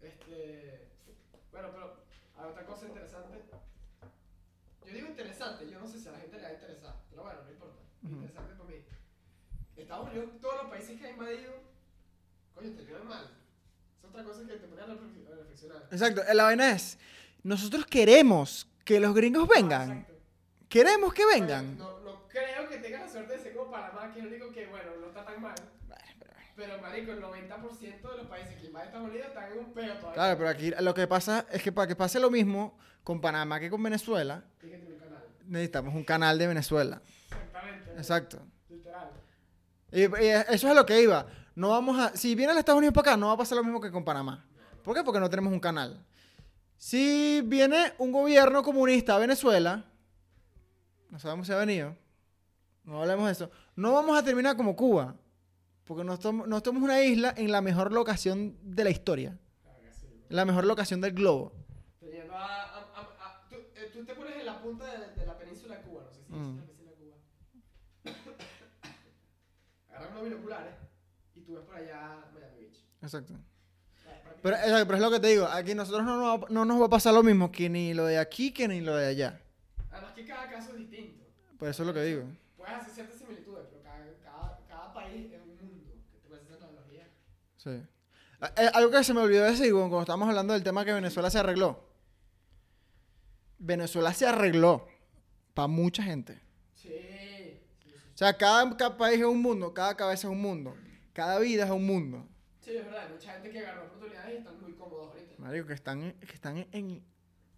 [0.00, 0.88] Este.
[1.52, 1.96] Bueno, pero
[2.38, 3.44] hay otra cosa interesante.
[4.86, 7.22] Yo digo interesante, yo no sé si a la gente le va a interesar, pero
[7.22, 7.78] bueno, no importa.
[8.02, 8.14] Ujú.
[8.14, 8.76] Interesante para mí.
[9.88, 11.52] Estados Unidos, todos los países que ha invadido,
[12.54, 13.24] coño, terminan mal.
[14.02, 15.82] Es otra cosa que te pone a reflex- a reflexionar.
[15.90, 16.22] Exacto.
[16.34, 16.98] La vaina es,
[17.42, 19.90] nosotros queremos que los gringos vengan.
[19.92, 20.14] Exacto.
[20.68, 21.78] Queremos que vengan.
[21.78, 24.52] No, no creo que tengas la suerte de ser como Panamá, que es el único
[24.52, 25.54] que, bueno, no está tan mal.
[26.54, 29.94] Pero, marico, el 90% de los países que invaden Estados Unidos están en un peo
[29.94, 30.12] todavía.
[30.14, 33.58] Claro, pero aquí lo que pasa es que para que pase lo mismo con Panamá
[33.60, 35.24] que con Venezuela, un canal.
[35.46, 37.00] necesitamos un canal de Venezuela.
[37.30, 37.90] Exactamente.
[37.92, 38.42] Exacto.
[38.68, 39.10] Literal.
[39.90, 40.16] Eso
[40.46, 41.26] es a lo que iba.
[41.54, 43.64] No vamos a, si viene el Estados Unidos para acá, no va a pasar lo
[43.64, 44.44] mismo que con Panamá.
[44.84, 45.02] ¿Por qué?
[45.02, 46.04] Porque no tenemos un canal.
[46.76, 49.84] Si viene un gobierno comunista a Venezuela,
[51.10, 51.96] no sabemos si ha venido,
[52.84, 55.16] no hablemos de eso, no vamos a terminar como Cuba,
[55.84, 59.36] porque no estamos, no estamos una isla en la mejor locación de la historia,
[60.28, 61.52] la mejor locación del globo.
[62.30, 62.36] A.
[62.36, 65.74] a- a- a- tú, eh, tú te pones en la punta de, de la península
[65.76, 66.36] de Cuba, no sé si Mm.
[66.36, 68.28] es la península de Cuba.
[70.24, 70.74] Binoculares
[71.34, 72.78] y tú ves por allá Miami Beach.
[73.02, 73.34] Exacto.
[74.42, 76.80] Pero, exacto, pero es lo que te digo, aquí nosotros no, nos va- no nos
[76.80, 79.40] va a pasar lo mismo que ni lo de aquí que ni lo de allá.
[79.90, 81.24] Además que cada caso es distinto.
[81.58, 82.22] Por eso es lo que digo.
[82.56, 85.92] Puedes hacer ciertas similitudes, pero cada, cada, cada país es un mundo.
[86.12, 87.08] Que te puedes hacer analogía.
[87.56, 87.82] Sí.
[88.40, 91.30] Ah, eh, algo que se me olvidó decir cuando estábamos hablando del tema que Venezuela
[91.30, 91.84] se arregló.
[93.58, 94.86] Venezuela se arregló
[95.54, 96.40] para mucha gente.
[98.18, 100.74] O sea, cada, cada país es un mundo, cada cabeza es un mundo,
[101.12, 102.26] cada vida es un mundo.
[102.60, 103.06] Sí, es verdad.
[103.06, 105.34] Hay mucha gente que agarró oportunidades y están muy cómodos ahorita.
[105.38, 107.00] Marico, que están, que están en,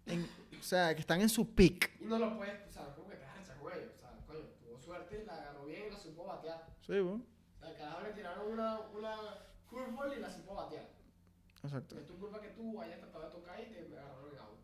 [0.05, 1.99] en- o sea, que están en su peak.
[1.99, 3.89] Y no lo puedes, o sea, como que te vas a echar con ellos.
[3.95, 6.67] O sea, coño, tuvo suerte, la agarró bien y la supo batear.
[6.85, 7.23] Sí, bueno.
[7.55, 9.15] O sea, al carajo le tiraron una, una
[9.67, 10.87] curveball y la supo batear.
[11.63, 11.97] Exacto.
[11.97, 14.59] Es tu culpa que tú hayas tratado de tocar y te agarraron en out.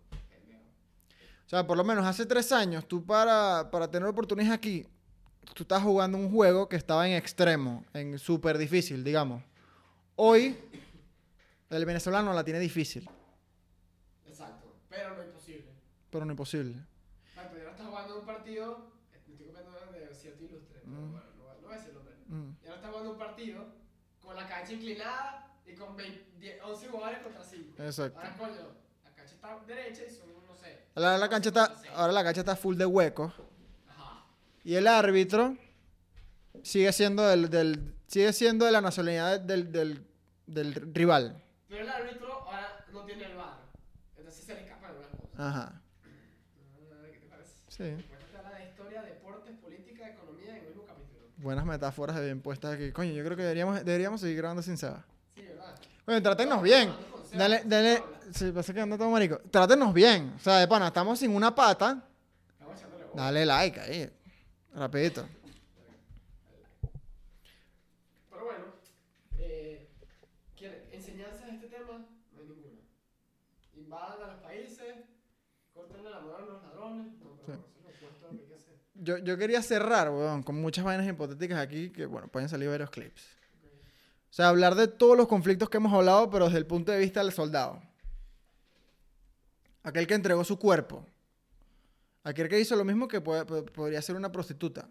[1.44, 4.86] O sea, por lo menos hace tres años, tú para, para tener oportunidades aquí,
[5.54, 9.44] tú estás jugando un juego que estaba en extremo, en súper difícil, digamos.
[10.16, 10.58] Hoy,
[11.70, 13.08] el venezolano la tiene difícil,
[14.28, 14.68] Exacto.
[14.90, 15.72] Pero no imposible.
[16.10, 16.76] pero no imposible.
[17.30, 18.92] Exacto, y ahora estás jugando un partido.
[19.12, 20.80] Me estoy copiando de cierto ilustre.
[20.84, 21.12] pero Mm.
[21.12, 22.14] bueno, no, no decir el nombre.
[22.28, 22.50] Mm.
[22.64, 23.66] Y ahora estás jugando un partido
[24.22, 27.84] con la cancha inclinada y con 20 10 11 jugadores contra 5.
[27.84, 28.18] Exacto.
[28.20, 28.68] Ahora, coño,
[29.04, 30.86] la cancha está derecha y son, no sé.
[30.96, 33.34] Ahora la cancha está, 11 contra ahora la cancha está full de huecos.
[34.68, 35.56] Y el árbitro
[36.62, 40.06] sigue siendo del, del- sigue siendo de la nacionalidad del, del,
[40.46, 41.42] del rival.
[41.70, 43.60] Pero el árbitro ahora no tiene el bar.
[44.18, 45.40] Entonces se le escapan algunas cosas.
[45.40, 45.82] Ajá.
[47.14, 47.54] ¿Qué te parece?
[47.70, 47.84] Sí.
[48.38, 51.22] Habla de historia, deportes, política, economía en el mismo capítulo.
[51.38, 52.92] Buenas metáforas bien puestas aquí.
[52.92, 55.06] Coño, yo creo que deberíamos, deberíamos seguir grabando sin Seba.
[55.34, 55.76] Sí, ¿verdad?
[56.04, 56.94] Coño, trátenos bien.
[57.34, 58.04] Dale, dale.
[58.34, 59.40] Sí, pasa que anda todo marico.
[59.50, 60.34] Trátenos bien.
[60.36, 62.04] O sea, de pana, estamos sin una pata.
[62.52, 63.24] Estamos echándole bola.
[63.24, 64.12] Dale like ahí.
[64.78, 65.26] Rapidito.
[68.30, 68.66] Pero bueno,
[69.40, 69.90] eh,
[70.56, 72.82] ¿quiere- enseñanzas de este tema, no hay ninguna.
[73.76, 74.96] Invadan a los países,
[75.74, 77.52] cortenle la mano a los ladrones, no, pero Sí.
[77.54, 78.74] eso es lo opuesto a lo que hay que hacer.
[78.96, 82.90] Yo, yo quería cerrar, weón, con muchas vainas hipotéticas aquí que, bueno, pueden salir varios
[82.92, 83.36] clips.
[83.58, 83.72] Ok.
[84.30, 87.00] O sea, hablar de todos los conflictos que hemos hablado, pero desde el punto de
[87.00, 87.82] vista del soldado.
[89.84, 91.04] Aquel que entregó su cuerpo.
[92.28, 94.90] Aquel que hizo lo mismo que puede- po- podría ser una prostituta.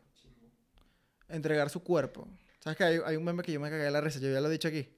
[1.28, 2.26] Entregar su cuerpo.
[2.60, 4.18] ¿Sabes que hay, hay un meme que yo me cagué de la risa?
[4.20, 4.88] Yo ya lo he dicho aquí.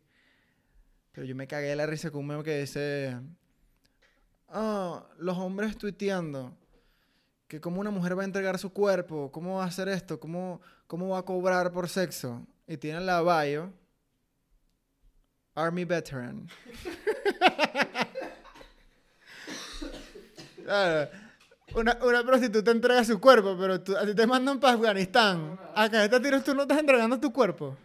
[1.12, 3.18] Pero yo me cagué de la risa con un meme que dice...
[4.49, 6.57] Ah, los hombres tuiteando.
[7.49, 9.32] Que cómo una mujer va a entregar su cuerpo.
[9.32, 10.20] ¿Cómo va a hacer esto?
[10.20, 12.47] ¿Cómo, cómo va a cobrar por sexo?
[12.68, 13.72] Y tienen la bio.
[15.55, 16.47] Army veteran.
[20.64, 21.11] Claro.
[21.75, 25.59] Una, una prostituta entrega su cuerpo, pero tú- a ti te mandan para Afganistán.
[25.75, 27.77] Acá a este tiro tú no estás entregando tu cuerpo.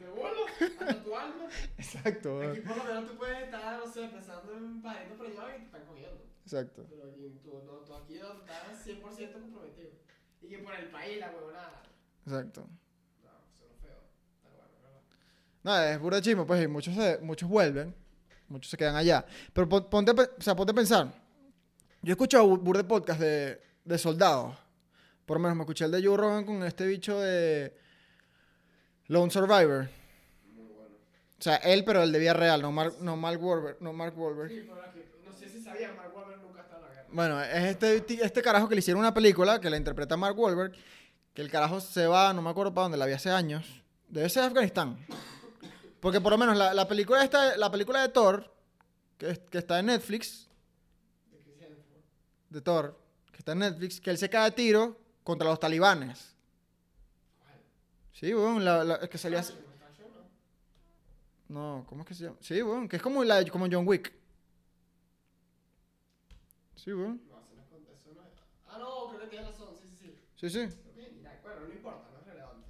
[0.60, 1.48] De a tatuar alma.
[1.78, 5.28] Exacto, Aquí por lo menos tú puedes estar, no sé, pensando en un pajarito por
[5.28, 6.22] allá y te están cogiendo.
[6.46, 6.86] Exacto.
[6.90, 9.90] Pero aquí, tú, no, tú aquí estás 100% comprometido.
[10.42, 11.84] Y que por el país la huevonada.
[12.26, 12.68] Exacto.
[15.64, 15.90] No, es.
[15.92, 17.94] Está pura chismo, pues, y muchos, se- muchos vuelven,
[18.50, 19.26] muchos se quedan allá.
[19.54, 21.08] Pero pon- ponte, o sea, ponte a pensar.
[22.02, 24.56] Yo he escuchado bu- burda de podcast de, de soldados.
[25.26, 27.76] Por lo menos me escuché el de Joe Rogan con este bicho de
[29.08, 29.90] Lone Survivor.
[30.54, 30.96] Muy bueno.
[31.40, 33.82] O sea, él, pero el de vida real, no Mark, no Mark Wahlberg.
[33.82, 34.50] No Mark Wahlberg.
[34.50, 34.70] Sí,
[35.26, 37.10] no sé si sabían, Mark Wahlberg nunca estado en la guerra.
[37.12, 40.74] Bueno, es este, este carajo que le hicieron una película que la interpreta Mark Wahlberg,
[41.34, 43.82] que el carajo se va, no me acuerdo para dónde, la vi hace años.
[44.08, 44.98] Debe ser Afganistán.
[46.00, 48.54] Porque por lo menos la, la película esta, la película de Thor,
[49.18, 50.50] que, que está en Netflix,
[52.50, 53.03] De Thor,
[53.44, 56.34] está en Netflix, que él se cae a tiro contra los talibanes.
[57.40, 57.60] ¿Cuál?
[58.14, 59.40] Sí, weón, la, la- es que salía...
[59.40, 60.08] Extraction,
[61.50, 61.84] ¿no?
[61.88, 62.38] ¿cómo es que se llama?
[62.40, 64.14] Sí, weón, que es como, la, como John Wick.
[66.78, 67.22] Sí, weón.
[67.30, 67.68] No, eso no es.
[67.68, 68.30] con- Eso no es.
[68.70, 69.70] Ah, no, creo que tienes razón.
[69.82, 69.98] Sí, sí,
[70.38, 70.50] sí.
[70.50, 70.60] Sí, sí.
[71.20, 71.42] Irak.
[71.44, 72.68] Bueno, no importa, no es relevante.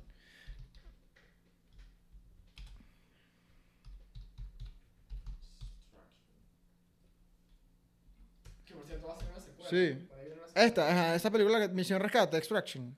[8.66, 9.70] Que por cierto va a ser una secuela.
[9.70, 10.08] Sí.
[10.56, 12.96] Esta, ajá, esa película, que- Misión Rescate, Extraction.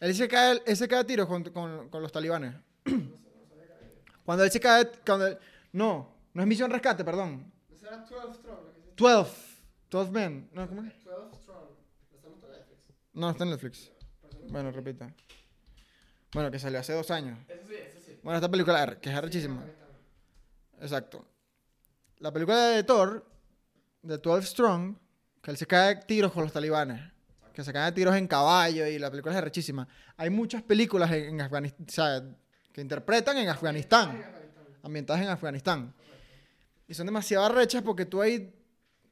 [0.00, 2.54] Él se cae, él se cae a tiro con, con- con los talibanes.
[4.24, 4.90] Cuando él se cae.
[5.04, 5.38] Cuando él-
[5.72, 7.52] no, no es Misión Rescate, perdón.
[7.70, 8.58] ¿No será 12 Strong?
[8.64, 8.94] lo que hiciste?
[9.02, 9.60] 12.
[9.90, 10.50] 12 Men.
[10.52, 11.04] No, ¿cómo es?
[11.04, 11.68] 12 Strong.
[13.12, 13.90] No, está en Netflix.
[14.48, 15.12] Bueno, repita.
[16.32, 17.38] Bueno, que salió hace dos años.
[17.48, 18.18] Eso sí, eso sí.
[18.22, 19.64] Bueno, esta película, que es arrechísima.
[20.80, 21.24] Exacto.
[22.18, 23.26] La película de Thor,
[24.02, 24.96] de 12 Strong,
[25.42, 27.00] que él se cae a tiros con los talibanes.
[27.52, 29.86] Que se cae a tiros en caballo y la película es arrechísima.
[30.16, 32.22] Hay muchas películas en, Afganistán, o sea,
[32.72, 34.24] que interpretan en Afganistán,
[34.82, 35.94] ambientadas en Afganistán.
[36.86, 38.54] Y son demasiado arrechas porque tú ahí,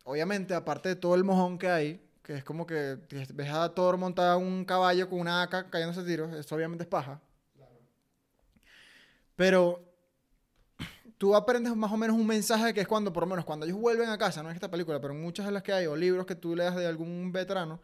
[0.05, 2.99] obviamente, aparte de todo el mojón que hay, que es como que
[3.33, 6.89] ves a Thor montado en un caballo con una AK cayéndose tiros, eso obviamente es
[6.89, 7.21] paja.
[9.35, 9.88] Pero
[11.19, 13.79] tú aprendes más o menos un mensaje que es cuando, por lo menos, cuando ellos
[13.79, 15.97] vuelven a casa, no es esta película, pero en muchas de las que hay, o
[15.97, 17.81] libros que tú leas de algún veterano,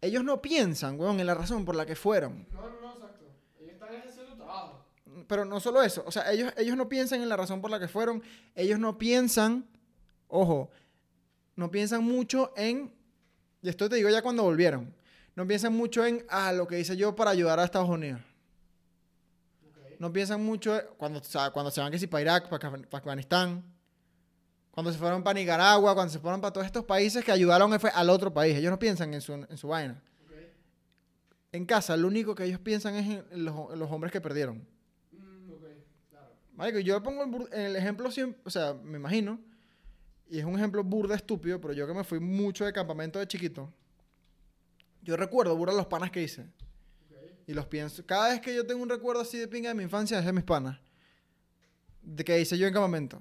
[0.00, 2.46] ellos no piensan, weón, en la razón por la que fueron.
[2.52, 3.24] No, no, no, exacto.
[3.60, 4.84] Ellos están haciendo trabajo.
[5.26, 7.80] Pero no solo eso, o sea, ellos, ellos no piensan en la razón por la
[7.80, 8.22] que fueron,
[8.54, 9.66] ellos no piensan,
[10.28, 10.70] ojo,
[11.56, 12.94] no piensan mucho en,
[13.60, 14.94] y esto te digo ya cuando volvieron,
[15.34, 18.20] no piensan mucho en, ah, lo que hice yo para ayudar a Estados Unidos.
[19.98, 22.86] No piensan mucho cuando, o sea, cuando se van que si para Irak, para, Af-
[22.86, 23.64] para Afganistán,
[24.70, 28.10] cuando se fueron para Nicaragua, cuando se fueron para todos estos países que ayudaron al
[28.10, 28.56] otro país.
[28.56, 30.00] Ellos no piensan en su, en su vaina.
[31.50, 34.58] En casa, lo único que ellos piensan es en los, en los hombres que perdieron.
[35.12, 35.62] Mm, ok,
[36.10, 36.32] claro.
[36.54, 39.40] Marico, yo pongo el, el ejemplo siempre, o sea, me imagino,
[40.28, 43.26] y es un ejemplo burda estúpido, pero yo que me fui mucho de campamento de
[43.26, 43.72] chiquito,
[45.02, 46.46] yo recuerdo burda los panas que hice.
[47.48, 48.04] Y los pienso.
[48.06, 50.32] Cada vez que yo tengo un recuerdo así de pinga de mi infancia, es de
[50.32, 50.78] mis panas.
[52.02, 53.20] De que hice yo en campamento.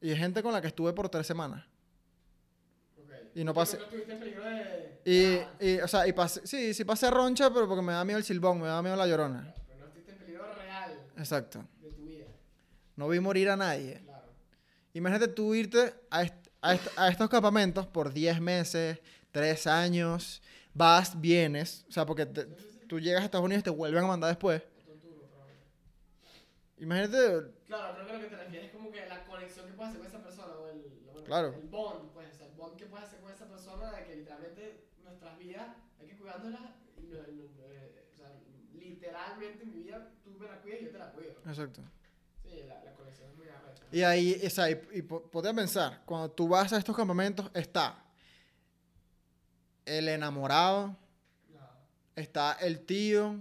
[0.00, 1.64] Y es gente con la que estuve por tres semanas.
[2.98, 3.12] Ok.
[3.36, 5.00] Y no ¿Tú pasé- peligro de.
[5.04, 8.04] Y, Ah, y, o sea, y pasé, sí, sí pasé roncha, pero porque me da
[8.04, 9.54] miedo el silbón, me da miedo la llorona.
[9.66, 11.64] Pero no estuviste en peligro real Exacto.
[11.80, 12.26] de tu vida.
[12.96, 14.00] No vi morir a nadie.
[14.04, 14.26] Claro.
[14.94, 18.98] Imagínate tú irte a, est- a, est- a estos campamentos por 10 meses,
[19.30, 20.42] 3 años,
[20.74, 22.46] vas, vienes, o sea, porque te-
[22.90, 24.60] tú llegas a Estados Unidos y te vuelven a mandar después.
[26.78, 29.90] Imagínate, Claro, creo que lo que te refieres es como que la conexión que puedes
[29.90, 31.54] hacer con esa persona o el, lo- Claro.
[31.62, 34.16] el bond, pues, o sea, el bond que puedes hacer con esa persona de que
[34.16, 35.68] literalmente nuestras vidas
[36.00, 36.62] hay que cuidándolas
[36.96, 38.32] y no, no- no, eh, o sea,
[38.72, 41.34] literalmente mi vida tú me la cuidas y yo te la cuido.
[41.46, 41.82] exacto.
[42.42, 43.84] Sí, la, la conexión es muy arrecha.
[43.92, 45.02] Y ahí, o sea, y, y
[45.54, 48.02] pensar, cuando tú vas a estos campamentos, está
[49.84, 50.96] el enamorado.
[52.20, 53.36] Está el tío,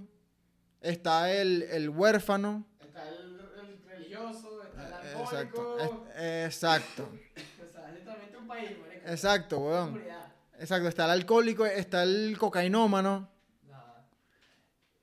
[0.82, 2.66] está el, el huérfano.
[2.82, 5.22] Está el, el religioso, está el Eh, alcohólico.
[5.24, 5.78] Exacto,
[6.16, 7.04] es- exacto,
[7.70, 9.08] O sea, es literalmente un país, marico.
[9.10, 10.02] exacto, weón.
[10.60, 13.30] Exacto, está el alcohólico, está el cocainómano.
[13.68, 14.10] Nada.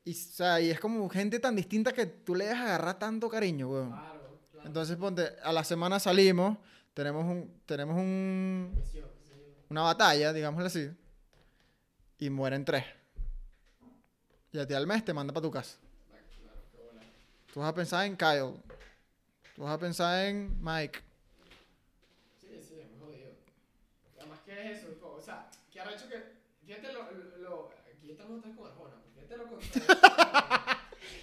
[0.05, 3.29] Y, o sea, y es como gente tan distinta que tú le dejas agarrar tanto
[3.31, 3.91] cariño, weón.
[3.93, 4.67] Claro, claro.
[4.69, 6.59] Entonces, ponte, a la semana salimos,
[6.93, 8.73] tenemos un, tenemos un,
[9.71, 10.91] una batalla, digámoslo así,
[12.19, 12.85] y mueren tres.
[14.57, 15.77] Y a ti al mes te manda para tu casa.
[16.09, 17.53] Qué.
[17.53, 18.55] Tú vas a pensar en Kyle.
[19.55, 20.99] Tú vas a pensar en Mike.
[22.41, 23.33] Sí, sí, es muy jodido.
[24.19, 24.97] Además, ¿qué es eso?
[25.15, 26.37] O sea, que arrecho que.
[26.65, 27.03] Fíjate lo.
[27.37, 30.01] lo, aquí estamos vez con Arjona, fíjate lo contradictorio.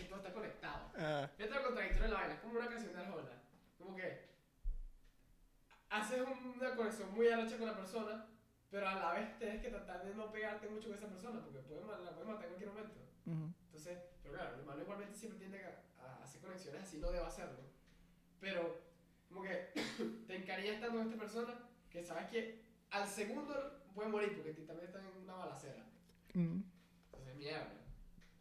[0.09, 0.91] todo está conectado.
[0.95, 2.34] Ah, Fíjate lo contradictorio de la vaina.
[2.36, 3.41] Es como una canción de Arjona.
[3.79, 4.29] como que
[5.89, 6.21] haces
[6.55, 8.27] una conexión muy arrecha con la persona,
[8.69, 11.61] pero a la vez tienes que tratar de no pegarte mucho con esa persona, porque
[11.61, 13.03] puede, la puedes matar en cualquier momento.
[13.26, 13.53] Ujú.
[13.65, 17.26] Entonces, pero claro, el humano igualmente siempre tiende a, a hacer conexiones así, no debe
[17.26, 17.59] hacerlo.
[18.39, 18.82] Pero,
[19.30, 19.71] como que
[20.28, 24.65] te encariñas tanto con esta persona que sabes que al segundo puede morir porque ti-
[24.65, 25.86] también está en una balacera.
[26.34, 26.61] Mm.
[27.05, 27.74] Entonces, mierda.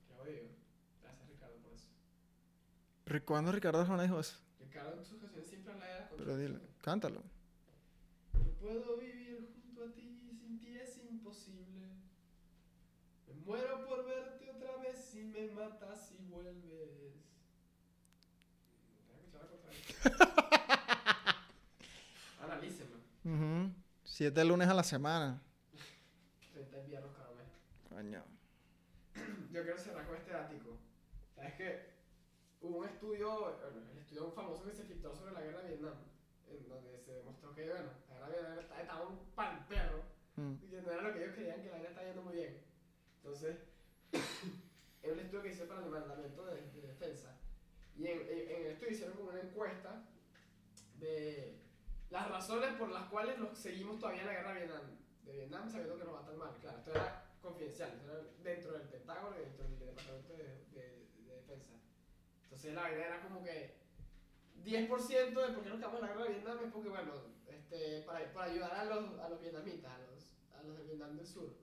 [0.09, 0.43] Qué odio.
[1.03, 1.89] Gracias, Ricardo, por eso.
[3.07, 4.39] Ri- ¿Cuándo Ricardo Arjona dijo eso?
[4.61, 7.22] Ricardo en sus canciones siempre habla de la Pero dile, cántalo.
[8.35, 11.89] No puedo vivir junto a ti, sin ti es imposible.
[13.33, 16.62] Me muero por verte otra vez si me matas y vuelves.
[16.62, 17.33] Vez.
[22.43, 22.97] Analícenlo.
[23.24, 23.72] Ujú.
[24.05, 25.43] Siete lunes a la semana.
[26.53, 27.49] 30 inviernos cada mes.
[27.89, 28.22] Coño.
[29.51, 30.76] Yo quiero cerrar con este ático.
[31.35, 31.93] ¿Sabes qué?
[32.61, 35.95] Hubo un estudio, bueno, el estudio famoso que se filtró sobre la guerra de Vietnam,
[36.49, 40.03] en donde se demostró que, bueno, la guerra de Vietnam estaba, un pal perro.
[40.37, 40.53] Mm.
[40.62, 42.62] Y que no era lo que ellos creían que la vaina estaba yendo muy bien.
[43.23, 43.57] Entonces,
[45.03, 47.37] era un estudio que hice para el Departamento de, de Defensa.
[47.97, 50.05] Y en, en, el estudio hicieron como una encuesta
[50.99, 51.59] de
[52.11, 54.83] las razones por las cuales los seguimos todavía en la guerra de Vietnam.
[55.25, 56.57] De Vietnam sabiendo que nos va tan mal.
[56.61, 61.07] Claro, esto era confidencial, esto era dentro del Pentágono y dentro del Departamento de, de-
[61.25, 61.75] de Defensa.
[62.45, 63.75] Entonces la vaina era como que
[64.64, 67.12] 10% de por qué no estamos en la guerra de Vietnam es porque, bueno,
[67.47, 71.16] este, para, para ayudar a los, a los vietnamitas, a los, a los del Vietnam
[71.16, 71.55] del Sur.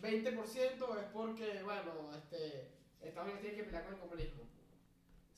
[0.00, 2.70] 20% es porque, bueno, este,
[3.00, 4.42] Estados Unidos tiene que pelear con el comunismo.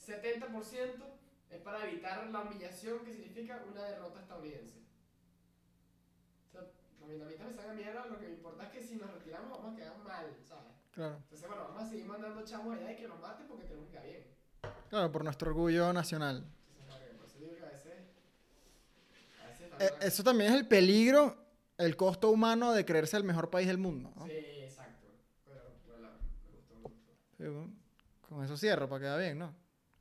[0.06, 4.78] 70% es para evitar la humillación que significa una derrota estadounidense.
[6.48, 6.62] O sea,
[7.00, 9.74] los vietnamitas me sacan mierda, lo que me importa es que si nos retiramos vamos
[9.74, 10.72] a quedar mal, ¿sabes?
[10.92, 11.16] Claro.
[11.16, 13.92] Entonces, bueno, vamos a seguir mandando chamos allá y que nos maten porque tenemos que
[13.92, 14.26] quedar bien.
[14.88, 16.44] Claro, por nuestro orgullo nacional.
[16.68, 17.94] Entonces, claro, por eso digo que a veces...
[19.42, 21.36] A veces Eh, eso también es el peligro,
[21.80, 24.12] el costo humano de creerse el mejor país del mundo.
[24.16, 24.26] ¿no?
[24.26, 25.08] Sí, exacto.
[25.44, 26.08] Pero, bueno,
[26.44, 27.12] me gustó, gustó.
[27.36, 27.72] Sí, bueno.
[28.28, 29.54] Con eso cierro para que quede bien, ¿no?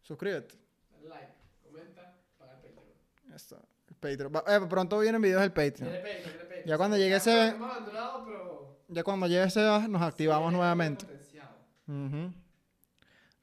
[0.04, 0.56] Suscríbete.
[0.92, 3.34] Dale like, comenta, paga el Patreon.
[3.36, 3.62] Esto.
[3.88, 4.34] El Patreon.
[4.36, 5.78] Va- eh, pronto vienen videos del Patreon.
[5.92, 6.66] Tiene Patreon, tiene Patreon.
[6.68, 8.80] Ya cuando llegue ya ese- abandonado, pero...
[8.90, 11.06] Ya cuando llegue ese nos activamos sí, nuevamente.
[11.06, 11.50] potenciado.
[11.88, 12.34] Ujú.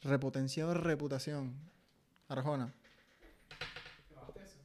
[0.03, 1.55] Repotenciado de reputación.
[2.29, 2.73] Arjona.
[4.11, 4.59] ¿Grabaste eso?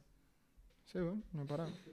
[0.86, 1.70] Sí, bueno, no he parado.